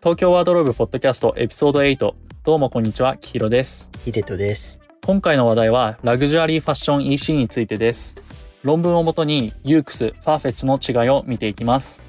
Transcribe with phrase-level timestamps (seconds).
[0.00, 2.14] 東京ワードローブポッドキャストエピソード8
[2.44, 3.90] どうもこんにちはきひろです。
[4.04, 4.78] ヒデトです。
[5.04, 8.14] 今回の話題はラグジュアリーファッション EC についてです。
[8.62, 12.06] 論文をもとにユークス、ファーフェッチの違いを見ていきます。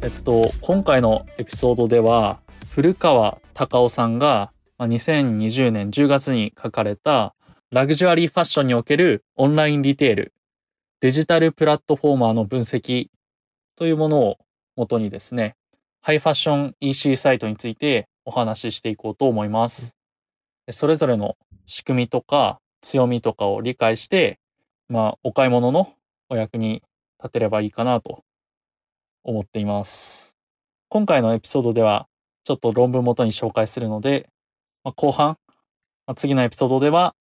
[0.00, 2.38] えっと今回のエピソードでは
[2.70, 7.34] 古川隆夫さんがまあ2020年10月に書かれた
[7.72, 10.34] ラグジュアリーファッションにおけるオンラインリテール
[11.00, 13.06] デジタルプラットフォーマーの分析
[13.76, 14.36] というものを
[14.76, 15.54] 元にですね、
[16.02, 19.96] ハイファッション EC サイトについてお話ししていこうと思います。
[20.68, 24.38] それぞれの仕組みとか強みとかを理解して、
[24.90, 25.94] まあ、お買い物の
[26.28, 26.82] お役に
[27.22, 28.22] 立てればいいかなと
[29.24, 30.36] 思っています。
[30.90, 32.06] 今回のエピソードでは、
[32.44, 34.28] ちょっと論文元に紹介するので、
[34.84, 35.38] まあ、後半、
[36.06, 37.14] まあ次のエピソードでは、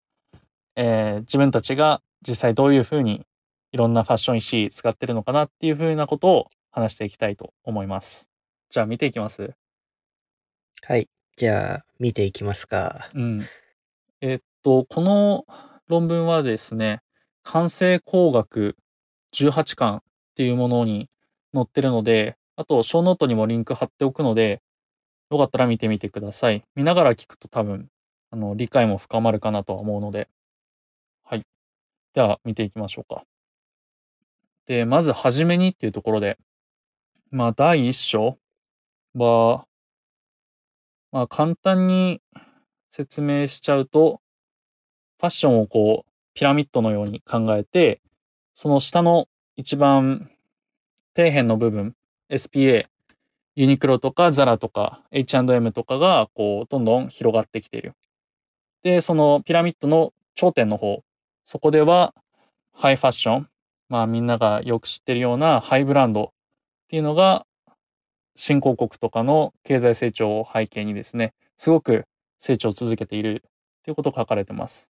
[0.81, 3.25] えー自分たちが実際どういうふうに
[3.71, 8.31] いろんなファッション EC 使ってるのかなっていうふうなことを話していきたいと思います。
[8.69, 9.52] じゃあ見ていきます。
[10.83, 11.07] はい。
[11.37, 13.09] じゃあ、見ていきますか。
[13.13, 13.47] うん。
[14.21, 15.45] えっと、この
[15.87, 17.02] 論文はですね、
[17.43, 18.75] 完成工学
[19.33, 20.02] 18巻っ
[20.35, 21.09] ていうものに
[21.53, 24.61] 載ってるので、あと、ショーノートにもリンク貼っておくので、
[25.29, 26.63] よかったら見てみてください。
[26.75, 27.89] 見ながら聞くと多分、
[28.31, 30.29] あの、理解も深まるかなとは思うので。
[32.14, 33.23] では、見ていきましょうか。
[34.66, 36.38] で、まず、はじめにっていうところで、
[37.30, 38.38] まあ、第一章
[39.16, 39.66] は、
[41.12, 42.22] まあ、簡単に
[42.89, 44.22] 説明しちゃうと、
[45.20, 48.02] ファッションをこう、ピラミッドのように考えて、
[48.54, 50.30] その下の一番
[51.16, 51.95] 底辺の部分、
[52.30, 52.88] SPA、
[53.56, 57.94] ユニクロとかザラとか H&M とかがこう、どんどん広がってきている。
[58.84, 61.04] で、そのピラミッドの頂点の方、
[61.43, 62.13] そこでは
[62.73, 63.47] ハイファッション、
[63.89, 66.27] まあみんながよく知ってるようなハイブランドっ
[66.87, 67.45] ていうのが
[68.35, 72.05] 新興国とかの経済成長を背景にですね、すごく
[72.39, 73.43] 成長を続けている
[73.83, 74.91] ということが書かれてます。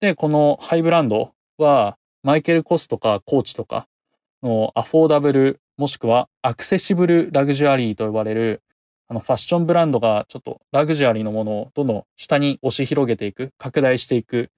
[0.00, 3.86] で、このハイブランドはマイケル・コスとかコーチとか
[4.42, 8.62] のアフォーダブルもしくはアクセシブルラグジュアリーと呼ばれる
[9.08, 14.50] あのファッションブランドがちょっとラグジュアリーのものをどんどん下に押し広げていく、拡大していく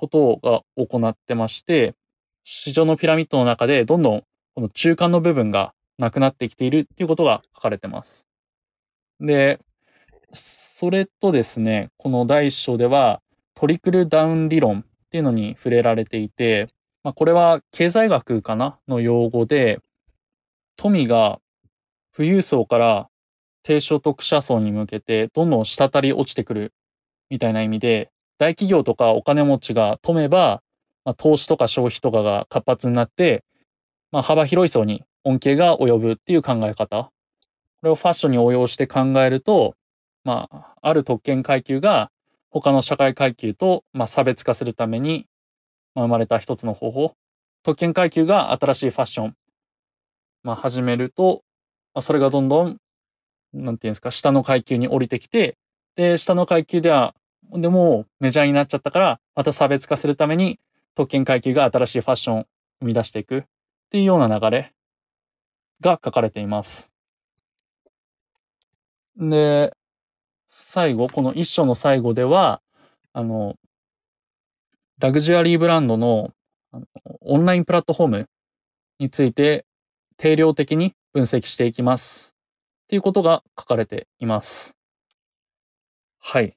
[0.00, 1.94] ことが行ってまして、
[2.42, 4.22] 市場のピラミッドの中でどんどん
[4.54, 8.26] この中間の部分がなくなってきているっていうことが書かれてます。
[9.20, 9.60] で、
[10.32, 13.20] それとですね、この第一章では
[13.54, 16.68] トリクルダウン理論っていうのに触れられていて、
[17.02, 19.80] まあ、これは経済学かなの用語で、
[20.76, 21.40] 富が
[22.16, 23.08] 富裕層から
[23.62, 26.72] 低所得者層に向けてどんどん滴り落ちてくる
[27.28, 28.10] みたいな意味で、
[28.40, 30.62] 大企業とかお金持ちが富めば、
[31.04, 33.44] まあ、投資とか消費とかが活発になって、
[34.12, 37.02] まあ、幅広い層に恩恵が及ぶっていう考え方。
[37.02, 37.10] こ
[37.82, 39.74] れをファッションに応用して考えると、
[40.24, 42.10] まあ、ある特権階級が
[42.48, 45.26] 他の社会階級と、まあ、差別化するために、
[45.94, 47.12] まあ、生まれた一つの方法。
[47.62, 49.34] 特権階級が新しいファッション、
[50.44, 51.42] まあ、始めると、
[51.92, 52.78] まあ、それがどんどん、
[53.52, 55.58] なんていうんですか、下の階級に降りてきて、
[55.94, 57.14] で、下の階級では、
[57.52, 60.58] でもメジャーになっちゃったから、また差別化するために、
[60.94, 62.46] 特権階級が新しいファッションを
[62.80, 63.44] 生み出していくっ
[63.90, 64.72] ていうような流れ
[65.80, 66.92] が書かれています。
[69.16, 69.72] で、
[70.48, 72.60] 最後、この一章の最後では、
[73.12, 73.56] あの、
[74.98, 76.32] ラグジュアリーブランドの
[76.72, 76.86] の
[77.20, 78.28] オンラインプラットフォーム
[78.98, 79.66] について
[80.16, 82.36] 定量的に分析していきます。
[82.84, 84.76] っていうことが書かれています。
[86.20, 86.56] はい。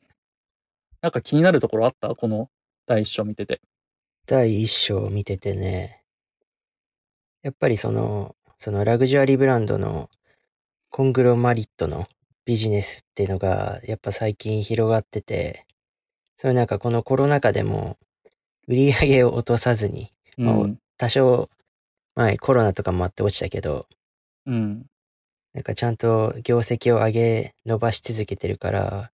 [1.04, 2.16] なんか気になるところあった？
[2.16, 2.50] この
[2.88, 3.60] 第一章見てて。
[4.26, 6.02] 第一章を見ててね、
[7.42, 10.10] やっぱりその、そのラグジュアリーブランドの
[10.90, 12.08] コングロマリットの
[12.46, 15.66] ビジネスっていうのが、やっぱ最近広がってて、
[16.38, 17.98] それなんかこのコロナ禍でも
[18.70, 20.80] 売り上げを落とさずに、うまあん。
[20.98, 21.50] 多少、
[22.16, 23.88] 前コロナとかもあって落ちたけど、
[24.46, 24.86] うん。
[25.54, 29.12] なんかちゃんと業績を上げ、伸ばし続けてるから、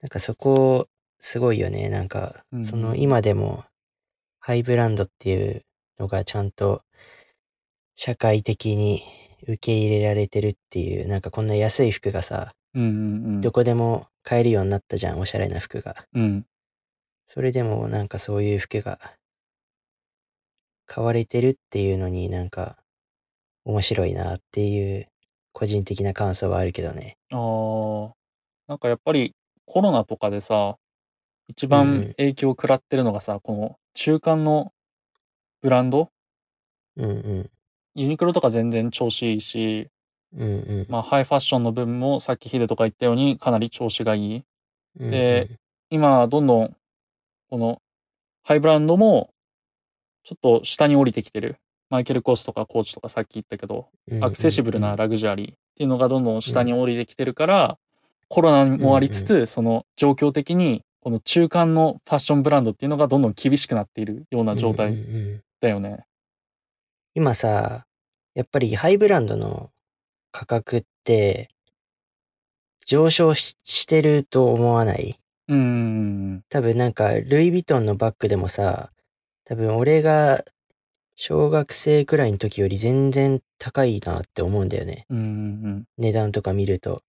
[0.00, 0.88] なんかそこ、
[1.20, 1.88] すごいよね。
[1.88, 3.64] なんかうん、その今でも、
[4.40, 5.64] ハイブランドっていう
[5.98, 6.82] のがちゃんと、
[7.96, 9.02] 社会的に
[9.42, 12.86] 受け入れられてるっていう、なんかこんな安い服がさ、うんう
[13.38, 16.06] んどこでも買えるようになったじゃん、おしゃれな服が。
[16.14, 16.22] うん。
[16.22, 16.46] うん。
[17.26, 19.00] それでもなんかそういう服が、
[20.86, 22.78] 買われてるっていうのになんか、
[23.64, 25.08] 面白いなっていう、
[25.52, 27.16] 個人的な感想はあるけどね。
[27.32, 28.14] ああ。
[28.68, 29.34] なんかやっぱり
[29.64, 30.76] コロナとかでさ、
[31.48, 34.72] 一うん番影響を食らってるのがさ、この中間の
[35.60, 36.10] ブランド？
[36.96, 37.50] うんうん。
[37.94, 39.88] ユニクロとか全然調子いいし、
[40.36, 40.46] うんう
[40.82, 40.86] ん。
[40.88, 44.44] まあハイファッションの分もさっきヒデとか言ったようにかなり調子がいい。
[45.00, 45.50] うんで
[45.90, 46.76] 今どんどん
[47.50, 47.80] この
[48.42, 49.30] ハイブランドも
[50.22, 51.56] ちょっと下に降りてきてる。
[51.90, 57.78] マイケル・コースとかコーチとかさっき言ったけど、うん、アクセシブルなラグジュアリーっていうのがどんどん下に降りてきてるから、
[58.28, 64.98] コロナもありつつ、その状況的にこの中間のファッションブランドっていうのがどんどん厳しくなっているような状うん態うんう
[65.36, 66.04] んだよね。
[67.14, 67.86] 今さ、
[68.34, 69.70] やっぱりハイブランドの
[70.32, 71.48] 価格って
[72.84, 75.18] 上昇ししてると思わない？
[75.48, 75.62] うんう
[76.34, 78.90] ん多分なんかルイ・ヴィトンのバッグでもさ、
[79.46, 80.44] 多分俺が
[81.16, 85.06] 小学生くらいの時より全然高いなって思うんだよね。
[85.08, 87.00] うんうん値段とか見ると。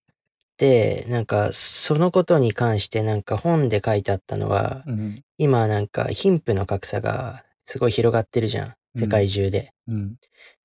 [0.60, 8.74] で、なんかそのことに関してなんか本で書いてあったのは、うんうん今なんか貧富の格差がすごい広がってるじゃん。
[9.00, 9.72] 世界中で。
[9.88, 10.16] うん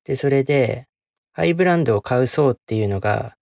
[0.04, 0.88] で、それで、
[1.32, 3.36] ハイブランドを買う層っていうのが、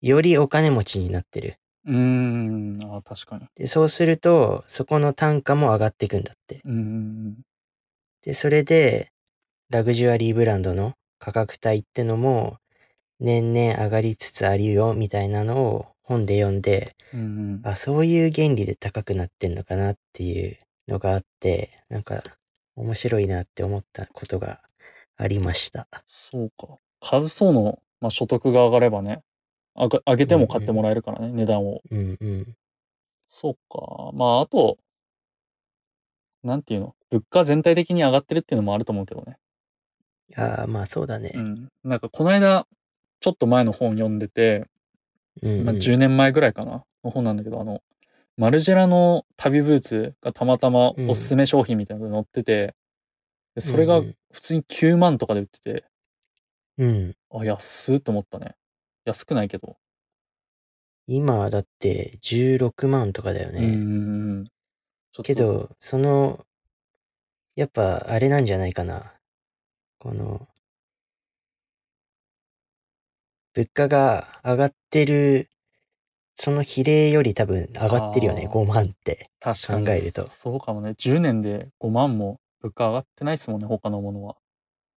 [0.00, 1.58] よりお金持ちになってる。
[1.84, 3.46] うーんあ確かに。
[3.56, 6.60] で、そうすると、そこの単価も上がっていくんだって。
[6.64, 6.76] うんう
[7.30, 7.36] ん
[8.22, 9.10] で、それで、
[9.68, 12.58] ラグジュアリーブランドの価格帯ってのも、
[13.20, 17.24] 年々上がりつつあるよ、みたいなのを本で読んで、うんう
[17.58, 22.22] んあ、そういう原理で高くなってんのかなっていうのがあって、なんか、
[22.76, 24.60] 面白いなって思ったことが
[25.16, 25.88] ありました。
[26.06, 26.78] そうか。
[27.00, 29.22] 買う層の、まあ、所得が上がればね、
[29.74, 31.80] 上げても買ってもらえるからね、値段を。
[31.90, 32.54] うんうん。
[33.26, 34.10] そうか。
[34.14, 34.78] まあ、あと、
[36.44, 36.94] なんていうの？
[37.10, 39.38] 物価全体的に上がってるっていうのもあると思うけどね。
[40.36, 41.32] ああ、まあそうだね。
[41.34, 41.68] うん。
[41.82, 42.66] なんか、この間、
[43.20, 44.66] ちょっと前の本読んでて、
[45.42, 45.64] うん、うん。
[45.66, 47.82] まあ、10年前ぐらいかな、の本なんだけど、あの、
[48.36, 52.74] マルジェラの旅ブーツがたまたまおすすめ商品みたいなのが載ってて、
[53.56, 54.00] でそれが
[54.32, 55.84] 普通に9万とかで売ってて、
[56.78, 57.16] うん。
[57.32, 58.54] あ、安っと思ったね。
[59.04, 59.76] 安くないけど。
[61.08, 63.60] 今はだって16万とかだよね。
[63.66, 64.44] うん
[65.24, 66.46] け、ど、その、
[67.56, 69.14] やっぱあれなんじゃないかな。
[69.98, 70.46] この、
[73.58, 75.50] 物価が上がってる、
[76.36, 79.30] その比例より多分上がってるよね、あー5万って。
[79.40, 80.94] 確かに考えるとそうかもね。
[80.96, 84.36] 10年で5万も物価上がってないですもんね、他のものは。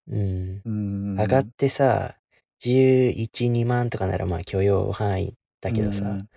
[0.09, 0.61] うん。
[0.63, 1.17] うん。
[1.19, 2.17] 上がってさ、
[2.59, 6.29] 11、2万とかならまあ許容範囲だけどさ、うん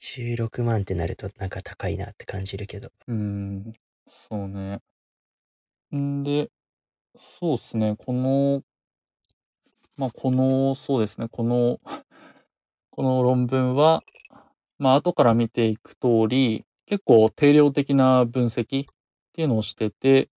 [0.00, 2.90] 16万ってなるとなんか高いなって感じるけど。
[3.08, 3.72] うん、
[4.06, 4.78] そうね。
[5.96, 6.50] んで、
[7.16, 8.62] そうですね、この、
[9.98, 11.80] まあ、この、そうですね、この、
[12.90, 14.02] この論文は、
[14.78, 18.94] まあ、後から見ていく通り、結構定量的な分析っ
[19.32, 20.30] ていうのをしてて、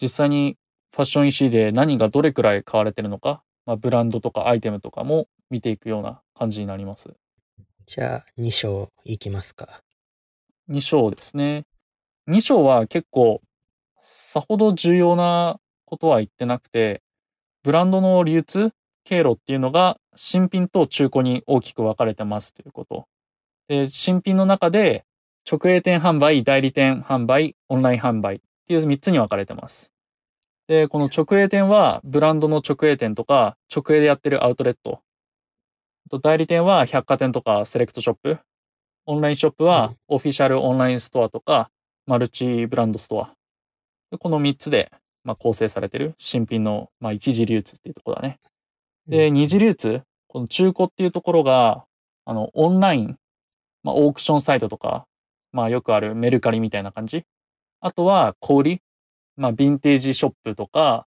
[0.00, 0.58] 実際に
[0.92, 7.16] ファッション EC で何がどれくらい買われてるのか、まあ、ブランドとかアイテムとかも見ていくような感じになります。
[7.86, 9.82] じゃあ、2章いきますか。
[10.68, 11.64] 2章ですね。
[12.28, 13.40] 2章は結構
[13.98, 17.02] さほど重要なことは言ってなくて、
[17.62, 18.72] ブランドの流通
[19.06, 23.06] 経路っていうのが新品と中古に大きく分かれてますということ。
[23.68, 25.04] で、新品の中で
[25.50, 29.94] 直営店販売、代理店販売、オンライン販売っていう3つに分かれてます。
[30.66, 35.00] で、この直営店はブランドの直営店とか直営でやってるアウトレット。
[36.06, 38.38] あと代理店は百貨店とかセレクトショップ。
[39.06, 41.70] オンラインショップはオフィシャルオンラインストアとか
[42.06, 43.32] マルチブランドストア。
[44.10, 44.90] でこの3つで、
[45.22, 48.40] まあ、構成されてる新品の、まあ、一次流通っていうところだね。
[49.08, 51.84] で、うん二次流通、この中古っていうところが、
[52.24, 53.18] あの、オンライン、
[53.82, 55.06] まあ、オークションサイトとか、
[55.52, 57.24] まあ、よくあるメルカリみたいな感じ？
[57.80, 58.82] あとは、小売り、
[59.36, 61.06] まあ、ヴィンテージショップとか、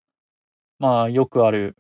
[0.77, 1.77] まあ、よくある、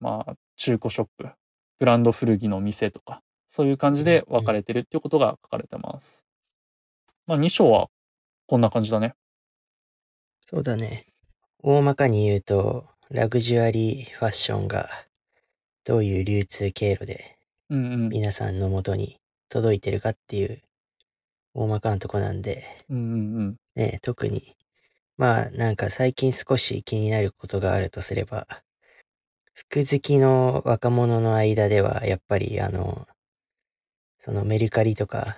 [0.00, 1.30] まあ、中古ショップ、
[1.78, 6.26] ブランド古着の店とか、そういう感じで分かれてるっていうことが書かれてます。
[7.26, 7.88] まあ、2章は
[8.46, 9.14] こんな感じだね。
[10.50, 11.06] そうだね。
[11.62, 14.88] 大まかに言うと、ラグジュアリーファッションが
[15.84, 17.38] どういう流通経路で
[17.70, 18.10] うんうん。
[18.10, 20.62] 皆さんの元に届いてるかっていう
[21.54, 23.56] 大まかなとこなんで、うんうんうん。
[23.74, 24.56] ね、特に、
[25.18, 28.46] まあなんか最近少し気になることがあるとすれば、
[29.54, 33.06] 服好きの若者の間ではやっぱりあの、
[34.18, 35.36] そのメルカリとか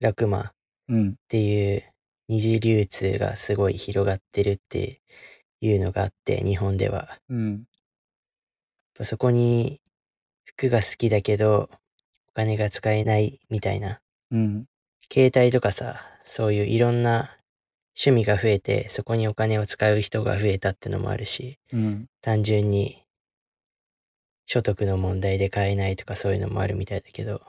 [0.00, 0.52] ラクマっ
[0.88, 1.16] うん。
[1.28, 1.84] ていう
[2.28, 5.02] 二次流通がすごい広がってるって
[5.62, 7.18] いうのがあって、日本では。
[7.30, 7.64] うん。
[8.94, 9.80] ぱそこに
[10.44, 11.70] 服が好きだけど
[12.28, 14.02] お金が使えないみたいな
[14.32, 14.64] うん。
[15.12, 17.36] 携帯とかさ、そういういろんな
[17.94, 22.06] 趣味が増えて、そこにお金を使う人が増えたってのもあるし、うん。
[22.22, 23.04] 単純に
[24.46, 27.42] 所得の問題で買えないとかそういうのもあるみたいだけど、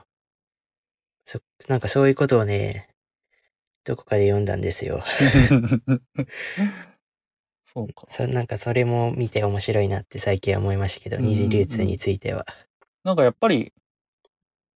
[1.24, 2.90] そ、なんかそういうことをね、
[3.84, 5.02] どこかで読んだんですよ。
[7.64, 8.04] そうか。
[8.08, 12.46] そなんかそれも見て面白いなって最近は思いましたけど、うんうんうん二次流通については。
[13.02, 13.72] なんかやっぱり、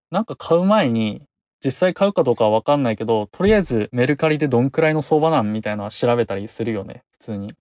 [0.10, 1.28] なんか買う前に、
[1.64, 7.54] 実際買うかどうかはわかんないけど、とりあえずメルカリでどんくらいの相場なんみたいなのは調べたりするよね、普通に。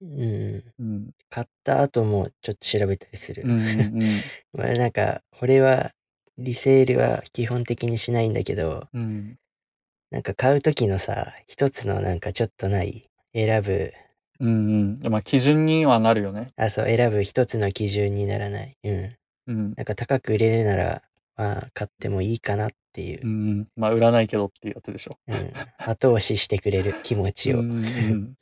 [0.00, 0.64] うん。
[0.78, 1.10] うん。
[1.28, 3.42] 買った後もちょっと調べたりする。
[3.44, 4.22] うんうんうん。
[4.52, 5.92] まあなんか、俺は
[6.38, 9.38] リセールは基本的にしないんだけど、うん。
[10.10, 13.92] なんか買う時のさ、一つのなんかちょっとない、選ぶ、
[14.40, 15.12] うんうん。
[15.12, 16.52] まあ基準にはなるよね。
[16.56, 18.76] あ、そう、選ぶ一つの基準にならない。
[18.82, 19.16] うん。
[19.46, 19.74] うん。
[19.76, 21.02] なんか高く売れるなら、
[21.36, 23.68] まあ買ってもいいかなっていうう、ん。
[23.76, 25.18] まあ売らないけどっていうやつでしょ。
[25.28, 25.52] うん。
[25.78, 27.60] 後押ししてくれる気持ちを。
[27.60, 28.34] うんうんうん。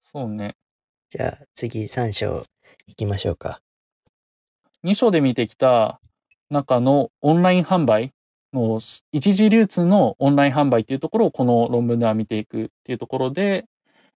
[0.00, 0.56] そうね。
[1.10, 2.46] じゃあ次3章
[2.86, 3.60] 行きましょうか。
[4.84, 6.00] 2章で見てきた
[6.50, 8.12] 中のオンライン販売
[8.52, 8.80] の
[9.12, 13.64] 一時流通のオンライン販売っていうところをこの論文では見ていくっていうところで、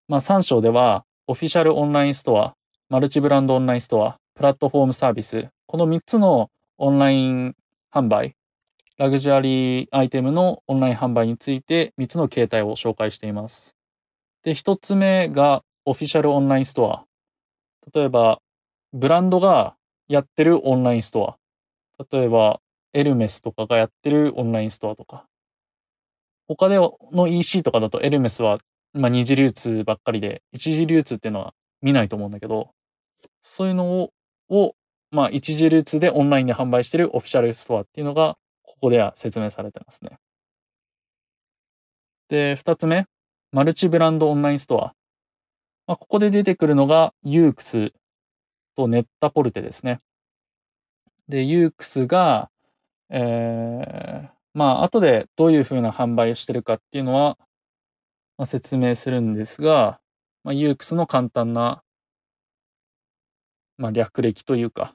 [0.08, 2.54] まあ、3章ではオフィシャルオンラインストア、
[2.88, 7.56] マルチブランドオンラインストア、プラットフォームサービス、この3つのオンライン
[7.92, 8.36] 販売、
[8.96, 13.76] ラグジュアリーアイテムのオンライン販売について3つの形態を紹介しています。
[14.44, 17.04] で、1つ目がオフィシャルオンラインストア。
[17.92, 18.40] 例えば、
[18.92, 19.74] ブランドが
[20.06, 22.04] やってるオンラインストア。
[22.08, 22.60] 例えば、
[22.92, 25.26] エルメスとかがやってるオンラインストアとか。
[26.46, 28.58] 他での EC とかだとエルメスは、
[28.94, 32.70] まあ、二次流通ばっかりで、一次流通っていうのは見ないと思うんだけど、
[33.40, 34.12] そういうのを、
[34.48, 34.74] を
[35.10, 40.18] まあ、一次流通でオンラインで販売してるオフィシャルストアっていうのが、ここでは説明されてますね。
[42.28, 43.06] で、二つ目、
[43.52, 44.94] マルチブランドオンラインストア。
[45.86, 47.92] まあ、ここで出てくるのが、ユークス
[48.74, 50.00] とネッタポルテですね。
[51.28, 52.50] で、ユークスが、
[53.10, 57.38] えー、まあ、後でどういうふうな販売をしてるかっていうのは、
[58.38, 60.00] まあ、説明するんですが、
[60.44, 61.82] まあ、ユークスの簡単な、
[63.78, 64.94] まあ、略歴というか、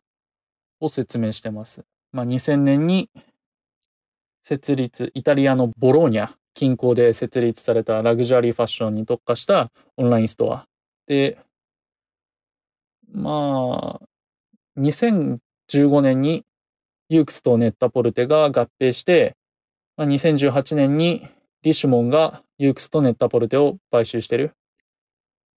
[0.80, 1.86] を説明してます。
[2.12, 3.10] まあ、2000年に
[4.42, 10.68] 設立、イタリアのボローニャ近郊で設立されたラグジュアリーファッションに特化したオンラインストア。
[11.08, 11.38] で、
[13.14, 15.40] まあ、2015
[16.02, 16.44] 年に
[17.10, 19.36] ユークスとネッタポルテが合併して、
[19.98, 21.28] まあ、2018年に
[21.64, 24.54] リシュモンがユークスとネッタポルテを買収してる。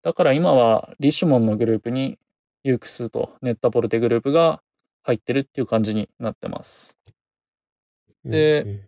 [0.03, 2.17] だから今はリシュモンのグループに
[2.63, 4.61] ユークスとネッタポルテグループが
[5.01, 6.97] 入ってるっていう感じになってます。
[8.23, 8.87] で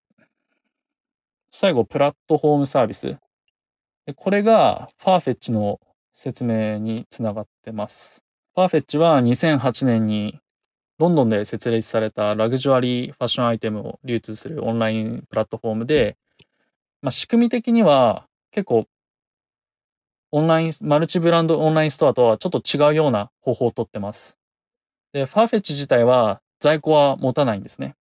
[1.51, 3.17] 最後、プラットフォームサービス。
[4.05, 5.81] でこれがファーフェッチの
[6.13, 8.23] 説明につながってます。
[8.53, 10.39] ファーフェッチは2008年に
[10.99, 16.15] ロンドンで設立されたラグジュアリーファッションアイテムを流通するオンラインプラットフォームで、
[17.05, 18.87] まあ、仕組み的には結構
[20.31, 24.39] オンライン、マルチブランドオンラインストアとはちょっと違うような方法をとってます。
[25.13, 27.95] で、ファーフェッチ自体は在庫は持たないんですね。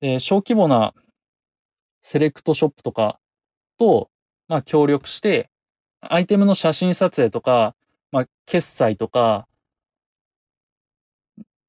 [0.00, 0.92] で、小規模な
[2.00, 3.20] セレクトショップとか
[3.78, 4.10] と、
[4.48, 5.48] まあ、協力して、
[6.00, 7.76] アイテムの写真撮影とか、
[8.10, 9.46] まあ、決済とか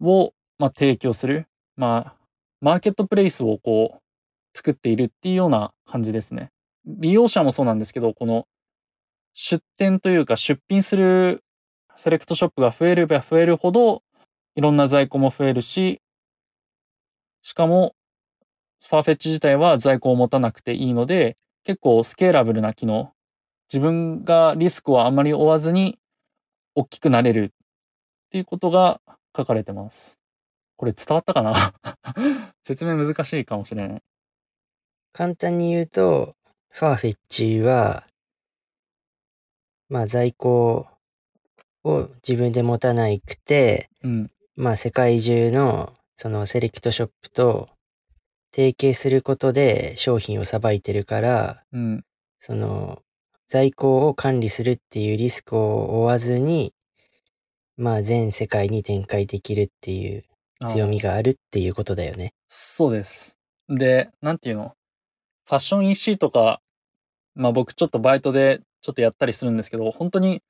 [0.01, 2.15] を、まあ、提供する、まあ、
[2.61, 6.49] マーケットプレイスをこう、作っているっていうような感じですね。
[6.85, 8.47] 利用者もそうなんですけど、この
[9.33, 11.43] 出店というか出品する
[11.95, 14.03] セレクトショップが増えれば増えるほど、
[14.55, 16.01] いろんな在庫も増えるし、
[17.41, 17.95] しかも、
[18.87, 23.11] ファーフェッチ自体は在庫を持たなくていいので、結構スケーラブルな機能。
[23.71, 25.99] 自分がリスクをあまり負わずに
[26.75, 27.49] 大きくなれるっ
[28.29, 29.01] ていうことが
[29.35, 30.19] 書かれてます。
[30.77, 31.53] これ伝わったかな？
[32.63, 34.01] 説明難しいかもしれない。
[35.13, 36.35] 簡単に言うと、
[36.75, 38.07] ファーフェッチは、
[39.89, 40.87] まあ在庫
[41.83, 44.31] を自分で持たなくて、うん。
[44.55, 47.69] まあ世界中のそのセレクトショップと
[48.51, 52.03] 提携することで商品をさばいてるから、うん。
[52.39, 53.03] その
[53.47, 56.73] 在庫を管理するっていうリスクを負わずに、
[57.77, 60.23] まあ全世界に展開できるっていう
[60.67, 62.33] 強みがあるっていうことだよね。
[62.47, 63.37] そうです。
[63.69, 64.73] で、なんていうの？
[65.45, 66.61] ファッション EC とか、
[67.35, 70.41] まあ僕ちょっとバイトでちょっとやったりするんですけど、本当に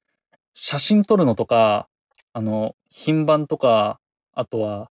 [0.53, 1.87] 写真撮るのとか、
[2.33, 3.99] あの、品番とか、
[4.33, 4.89] あとは、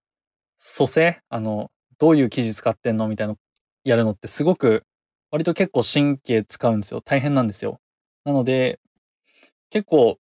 [0.58, 3.40] 蘇生あの、どういう生地使ってんのみたいなの
[3.84, 4.84] やるのってすごく、
[5.32, 7.02] 割と結構神経使うんですよ。
[7.02, 7.80] 大変なんですよ。
[8.26, 8.80] なので、
[9.70, 10.18] 結構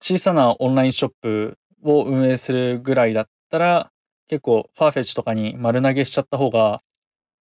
[0.00, 3.92] 小さなオンラインショップを運営するぐらいだったら、
[4.28, 6.82] 結構ファーフェッチとかに丸投げしちゃった方が、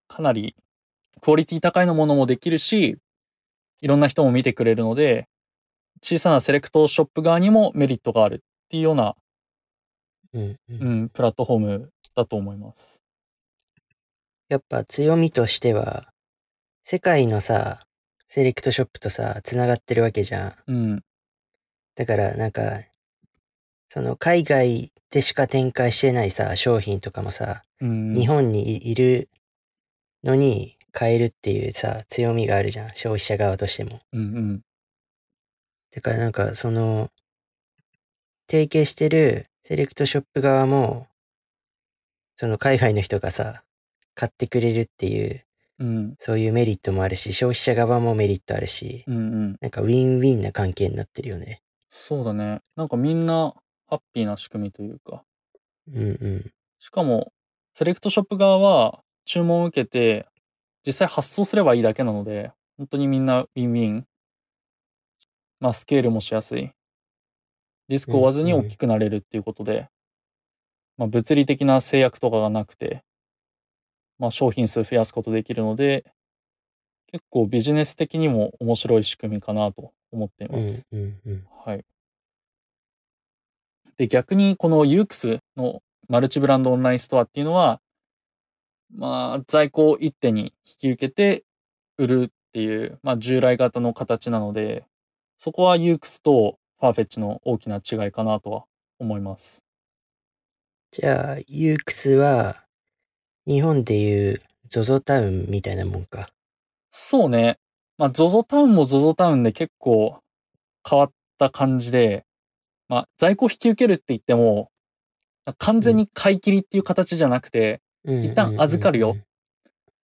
[0.08, 0.56] かなり
[1.22, 2.98] クオリティ高いのものもできるし、
[3.82, 5.28] いろんな人も見てくれるので、
[6.02, 8.38] 小さなセレクトショップ側にもメリットがあるっ
[8.70, 9.16] ていうような、
[10.34, 10.60] うん、う。
[10.70, 13.04] うんん、プラットフォームだと思います。
[14.50, 16.12] やっぱ強みとしては、
[16.84, 17.86] 世界のさ、
[18.28, 20.72] セレクトショップとさ、つながってるわけじゃん。
[20.72, 21.04] うん、
[21.96, 22.82] だからなんか、
[23.90, 29.30] その海外でしか展開してないさ、商品とかもさ、うん、日本にいいる
[30.24, 32.90] のに買えるっていうさ、強みがあるじゃん。
[32.90, 34.02] 消費者側としても。
[34.14, 34.62] うん、うん、
[35.92, 37.10] だからなんかその、
[38.50, 41.08] 提携してるセレクトショップ側も、
[42.36, 43.64] その海外の人がさ、
[44.16, 45.46] 買ってくれるっていう、
[45.80, 49.58] うん、そういうメリットもあるし、消費者側もメリットあるし、うん、うん。
[49.62, 51.62] なんかウィンウィンな関係になってるよね。
[51.90, 52.62] そうだね。
[52.76, 53.54] なんかみんな
[53.88, 55.24] ハッピーな仕組みというか。
[55.94, 56.52] うんうん。
[56.80, 57.32] しかも、
[57.74, 60.28] セレクトショップ側は注文を受けて、
[60.86, 64.08] 実際発送すればいいだけなので、本当にみんなウィンウィン。
[65.60, 66.72] まあ、スケールもしやすい。
[67.88, 69.90] リスクを負わずに大きくなれるっていうことで、
[70.98, 73.04] まあ、物理的な制約とかがなくて、
[74.18, 76.06] まあ、商品数増やすことできるので、
[77.12, 80.88] 結構ビジネス的にも面白い仕組みかなと思っていうんます。
[80.92, 81.46] うんうん。
[81.66, 81.86] はい。
[83.98, 87.82] で、逆にこのユークスのマルチブランドオンラインストアっていうのは、
[88.94, 91.44] まあ、在庫を一手に引き受けて
[91.98, 94.86] 売るっていう、まあ、従来型の形なので、
[95.38, 98.66] そこはユークスとファーフェッチの大きな違いかなとは
[99.00, 99.64] 思います。
[100.92, 102.64] じゃあ、ユークスは、
[103.48, 106.30] 日本でいう ZOZO タウンみたいなもんか。
[106.92, 107.58] そうね。
[107.98, 110.20] まあ、ZOZO タウンも ZOZO タウンで結構
[110.88, 112.26] 変わった感じで、
[112.90, 114.70] まあ、在庫引き受けるって言っても、
[115.58, 119.18] 完全に買い切りっていう形じゃなくて、一旦預かるよ。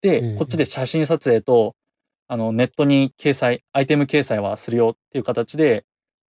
[0.01, 1.75] で、こっちで写真撮影と、
[2.27, 5.85] あの、ネットに掲載、アイテム掲載はするよっていう形で、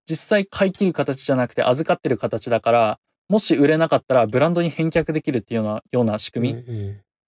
[0.09, 6.61] 実際買い切る形じゃなくて預かってる形だから、もし売れなかったらブランドに返却できるっていうようなような仕組み。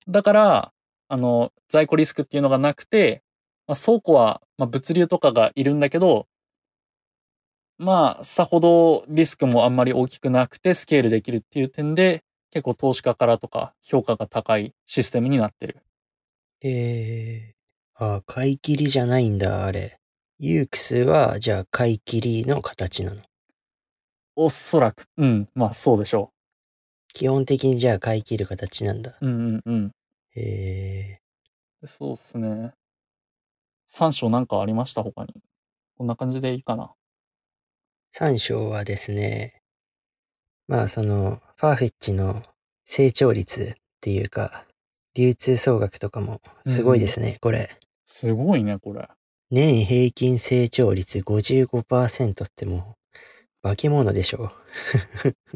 [0.08, 0.72] だから、
[1.08, 3.22] あの、在庫リスクっていうのがなくて、
[3.66, 6.26] まあ、倉庫は、まあ、物流とかがいるんだけど、
[7.78, 15.82] まあ、さほどリスクもあんまり大きくなくてスケールできるっていう点で、結構投資家からとか評価が高いシステムになってる。
[16.62, 19.98] えー、あ、買い切りじゃないんだ、あれ。
[20.38, 23.22] ユークスは、じゃあ買い切りの形なの？
[24.36, 26.32] おそらく、うん、まあそうでしょ
[27.12, 29.16] 基本的にじゃあ買い切る形なんだ。
[29.20, 29.26] う。
[29.26, 29.92] うんうんうん。
[30.36, 31.20] え
[31.80, 32.72] でそうっすね。
[33.88, 35.02] 3章なんかありました？
[35.02, 35.34] 他に。
[35.98, 36.94] こんな感じでいいかな。
[38.14, 39.62] ー、3章はですね、
[40.68, 42.42] まあその、ファーフェッチの
[42.86, 44.64] 成長率っていうか、
[45.14, 47.78] 流通総額とかもすごいですね、これ。
[48.06, 49.06] すごいね、これ。
[49.50, 52.96] 年平均成長率55%っても
[53.62, 54.52] う、化け物でしょ。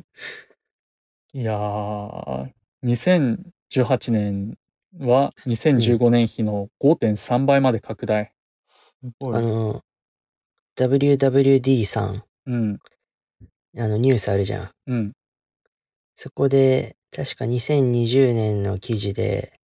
[1.33, 2.53] いやー、
[2.85, 4.59] 2018年
[4.99, 8.35] は2015年比の5.3倍まで拡大。
[8.69, 9.39] すごい。
[9.39, 9.83] あの、
[10.77, 12.79] WWD さん、うん、
[13.79, 14.71] あのニュースあるじゃん。
[14.89, 15.15] うん。
[16.17, 19.61] そこで、確か2020年の記事で、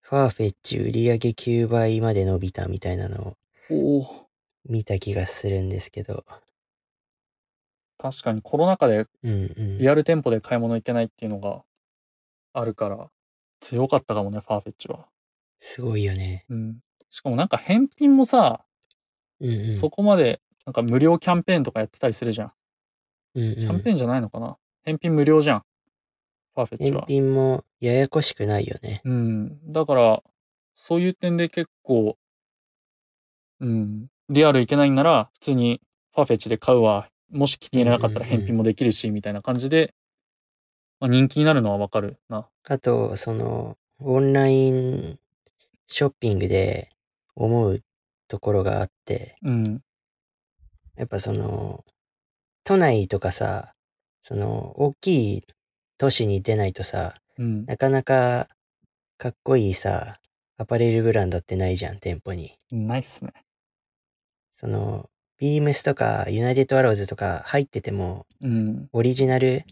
[0.00, 3.36] ファーフェッチ売上9倍まで伸びたみたいなの
[3.70, 4.26] を。
[4.68, 6.24] 見た気がするんですけど。
[7.96, 9.06] 確かにコロナ禍で。
[9.22, 11.62] リアル店舗で買い物行けないっていうのが
[12.52, 13.10] あるから、
[13.60, 15.06] 強かったかもね、ファーフェッチは。
[15.60, 16.44] すごいよね。
[16.48, 16.80] うん。
[17.10, 18.64] しかもなんか返品もさ、
[19.40, 19.72] うんうん。
[19.72, 22.52] そこまでなんか無料キャンペーンとかやってたりするじゃん。
[23.34, 25.62] うんうんキャンペーンじゃないのかな、返品無料じゃん。
[26.66, 27.04] ファーフェッチ返は。
[27.06, 29.00] 品もややこしくないよね。
[29.04, 29.72] うん。
[29.72, 30.22] だから、
[30.74, 32.16] そういう点で結構、
[33.60, 34.06] うん。
[34.28, 35.80] リアルいけないんなら、普通に
[36.14, 37.08] ファーフェッチで買うわ。
[37.30, 39.94] もし気に入らなかったら返品もできるし、みたいな感じで、
[40.98, 42.48] まあ、人気になるのはわかるな。
[42.64, 45.18] あと、その、オンライン
[45.86, 46.90] ショッピングで
[47.34, 47.82] 思う
[48.28, 49.80] ところがあって、うん。
[50.96, 51.84] やっぱその、
[52.64, 53.74] 都内とかさ、
[54.22, 55.46] その、大きい
[56.00, 57.66] 都市に出ないとさ、うん。
[57.66, 58.48] なかなか
[59.18, 60.18] かっこいいさ、
[60.56, 62.56] アパレルブランドってないじゃん、店舗に。
[62.72, 63.32] ないっすね。
[64.56, 68.88] その、ビームスとかユナイテッドアローズとか入ってても、うん。
[68.94, 69.66] オリジナル、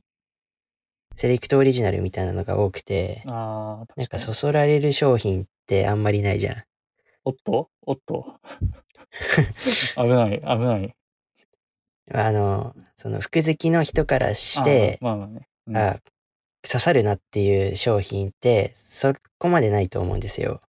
[1.16, 6.62] セレクトオリジナルみたいなのが多くて、ああ、なん確かそそられる商品ってあんまりないじゃん。
[7.24, 7.70] おっと？
[7.86, 8.38] おっと？
[9.96, 10.94] 危ない、危ない。
[12.12, 15.48] あの、その服好きの人からしああ、て、まあまあね。
[15.66, 15.76] うん。
[15.76, 15.98] あ
[16.68, 20.60] 刺さるなっていう商品って、そこまでないと思うんですよ。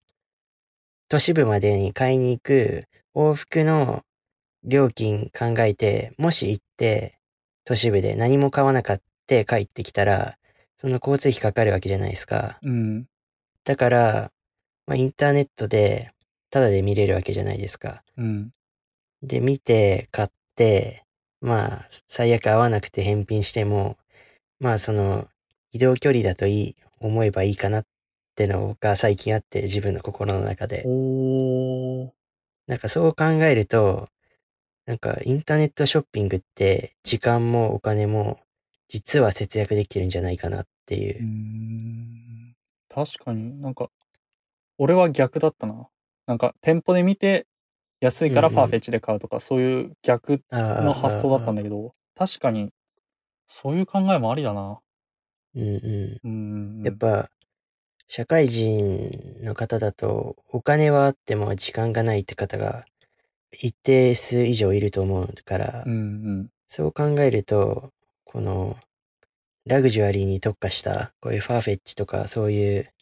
[1.08, 2.84] 都市部までに買いに行く
[3.14, 4.04] 往復の
[4.62, 7.18] 料金考えて、もし行って、
[7.64, 10.38] 都市部で何も買わなかった帰ってきたら、
[10.78, 12.58] その交通費かかるわけじゃないですか。
[12.62, 13.06] うん。
[13.64, 14.32] だから、
[14.86, 16.12] まあ、インターネットで、
[16.50, 18.02] タダで見れるわけじゃないですか。
[18.16, 18.50] うん。
[19.22, 21.04] で、見て、買って、
[21.40, 23.98] まあ、最悪合わなくて返品しても、
[24.60, 25.28] まあ、その、
[25.72, 27.86] 移動距離だといい、思えばいいかなっ
[28.34, 30.84] てのが最近あって、自分の心の中で。
[30.86, 32.10] おー。
[32.66, 34.08] なんかそう考えると、
[34.86, 38.40] なんかインターネットショッピングって、時間もお金も、
[38.88, 42.54] 実は節約できてるんじゃないかなっていうーん。
[42.88, 43.90] 確かになんか、
[44.78, 45.88] 俺は逆だったな。
[46.26, 47.46] なんか、店舗で見て、
[48.00, 52.70] 安いからファーフェッチで買うとか、そういう逆ああの発想だったんだけど、確かに、
[53.46, 54.80] そういう考えもありだな。
[55.54, 56.20] うんうん。
[56.24, 56.82] うんうんうん。
[56.84, 57.30] やっぱ、
[58.08, 62.84] 社会人の方だと、お金はあっても時間がないって方が、
[63.52, 65.96] 一定数以上いると思うから、うんう
[66.44, 66.50] ん。
[66.66, 67.92] そう考えると、
[68.24, 68.76] この、
[69.66, 72.92] ラグジュアリーに特化した、こういうファーフェッチとか、そういう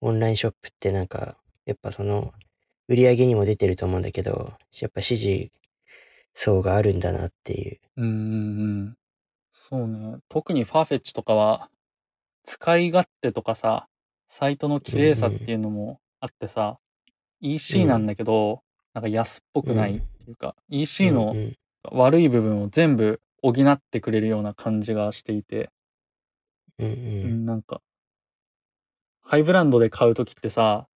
[0.00, 2.32] オンラインショップってなんか、やっぱその、
[2.88, 5.52] 売り上げにも出てると思うんだけど、やっぱ支持
[6.34, 7.80] 層があるんだなっていう。
[7.96, 8.96] うんうんうん。
[9.52, 10.18] そうね。
[10.28, 11.70] 特にファーフェッチとかは、
[12.44, 13.88] 使い勝手とかさ、
[14.28, 16.78] サイトの綺麗さっていうのもあってさ、
[17.40, 18.62] EC なんだけど、
[18.94, 21.34] なんか安っぽくないっていうか、EC の
[21.90, 25.70] 悪い部分を全部補ってくれるような感じがしていて、
[26.78, 27.80] うんなんか、
[29.22, 30.86] ハイブランドで買うときってさ、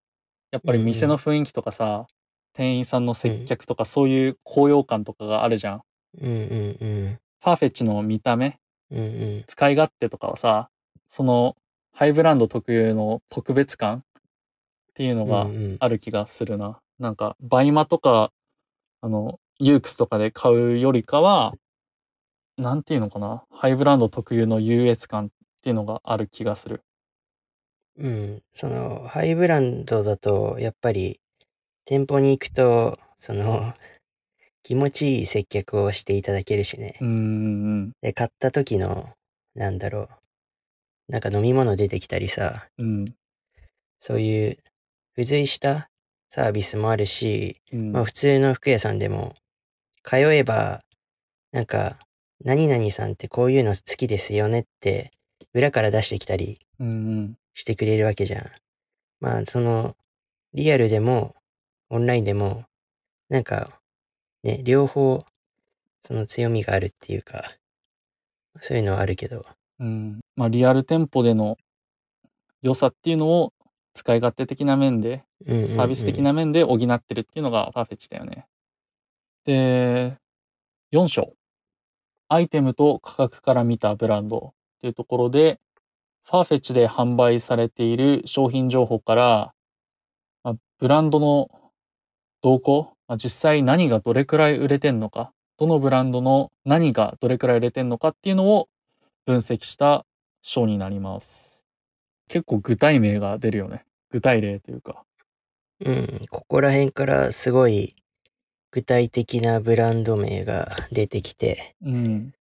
[0.51, 2.07] やっぱり店の雰囲気とかさ、
[2.53, 5.83] 店員さんの接客とかそういう高揚感とかがあるじゃん。
[6.21, 7.19] うんうんうん。
[7.43, 8.59] ファーフェッチの見た目、
[8.91, 9.03] うんう
[9.41, 9.45] ん。
[9.47, 10.71] 使い勝手とかはさ、
[11.09, 11.57] その
[11.93, 14.03] ハイブランド特有の特別感っ
[14.95, 16.81] ていうのがうんうんある気がするな。
[16.99, 18.33] なんか、バイマとか、
[19.03, 21.55] あの、 YOOX とかで買うよりかは、
[22.57, 25.29] なんていうのかな、ハイブランド特有の優越感っ
[25.63, 26.83] ていうのがある気がする。
[27.99, 31.19] うん、そのハイブランドだとやっぱり
[31.87, 33.73] 店舗に行くとその
[34.63, 36.99] 気持ちいい接客をしていただけるしね。
[37.01, 39.09] うーん、で買った時の
[39.55, 40.09] なんだろう
[41.09, 42.69] なんか飲み物出てきたりさ。
[42.79, 43.15] うん、
[44.01, 44.59] そういう
[45.15, 45.89] 付随した
[46.31, 49.35] サービスもあるし、うん、まあ普通の服屋さんでも
[50.05, 50.83] 通えば
[51.53, 51.99] なんか
[52.45, 55.13] 何々さんってこういうの好きですよねって
[55.55, 56.91] 裏から出してきたりうん、う
[57.23, 58.51] ん、してくれるわけじゃん。
[59.21, 59.97] まあ、その、
[60.53, 61.35] リアルでも、
[61.89, 62.65] オンラインでも、
[63.29, 63.81] なんか、
[64.43, 65.25] ね、両方、
[66.07, 67.57] その強みがあるっていうか、
[68.61, 69.45] そういうのはあるけど、
[69.81, 70.21] うん。
[70.37, 71.57] まあ、リアル店舗での
[72.63, 73.53] 良さっていうのを
[73.95, 78.47] 使い勝手的な面で、うんうんうんサービス的な面で補ってるっていうのがファーフェッチだよね。
[79.45, 80.17] で、
[80.93, 81.35] 4章。
[82.29, 85.61] アイテムと価格から見たブランドっていうところで、
[86.25, 89.55] ファーフェッチで販売されている商品情報から、
[90.43, 91.51] まあブランドの
[92.43, 98.69] 動向、まあ実際何がどれくらい売れてんのか、どのブランドの何がどれくらい売れてんのかっていうのを
[99.27, 100.07] 分析した
[100.41, 101.67] 章になります。
[102.29, 103.85] 結構具体名が出るよね。
[104.11, 105.05] 具体例というか。
[105.85, 107.97] うん、ここら辺からすごい
[108.71, 112.33] 具体的なブランド名が出てきて、うん。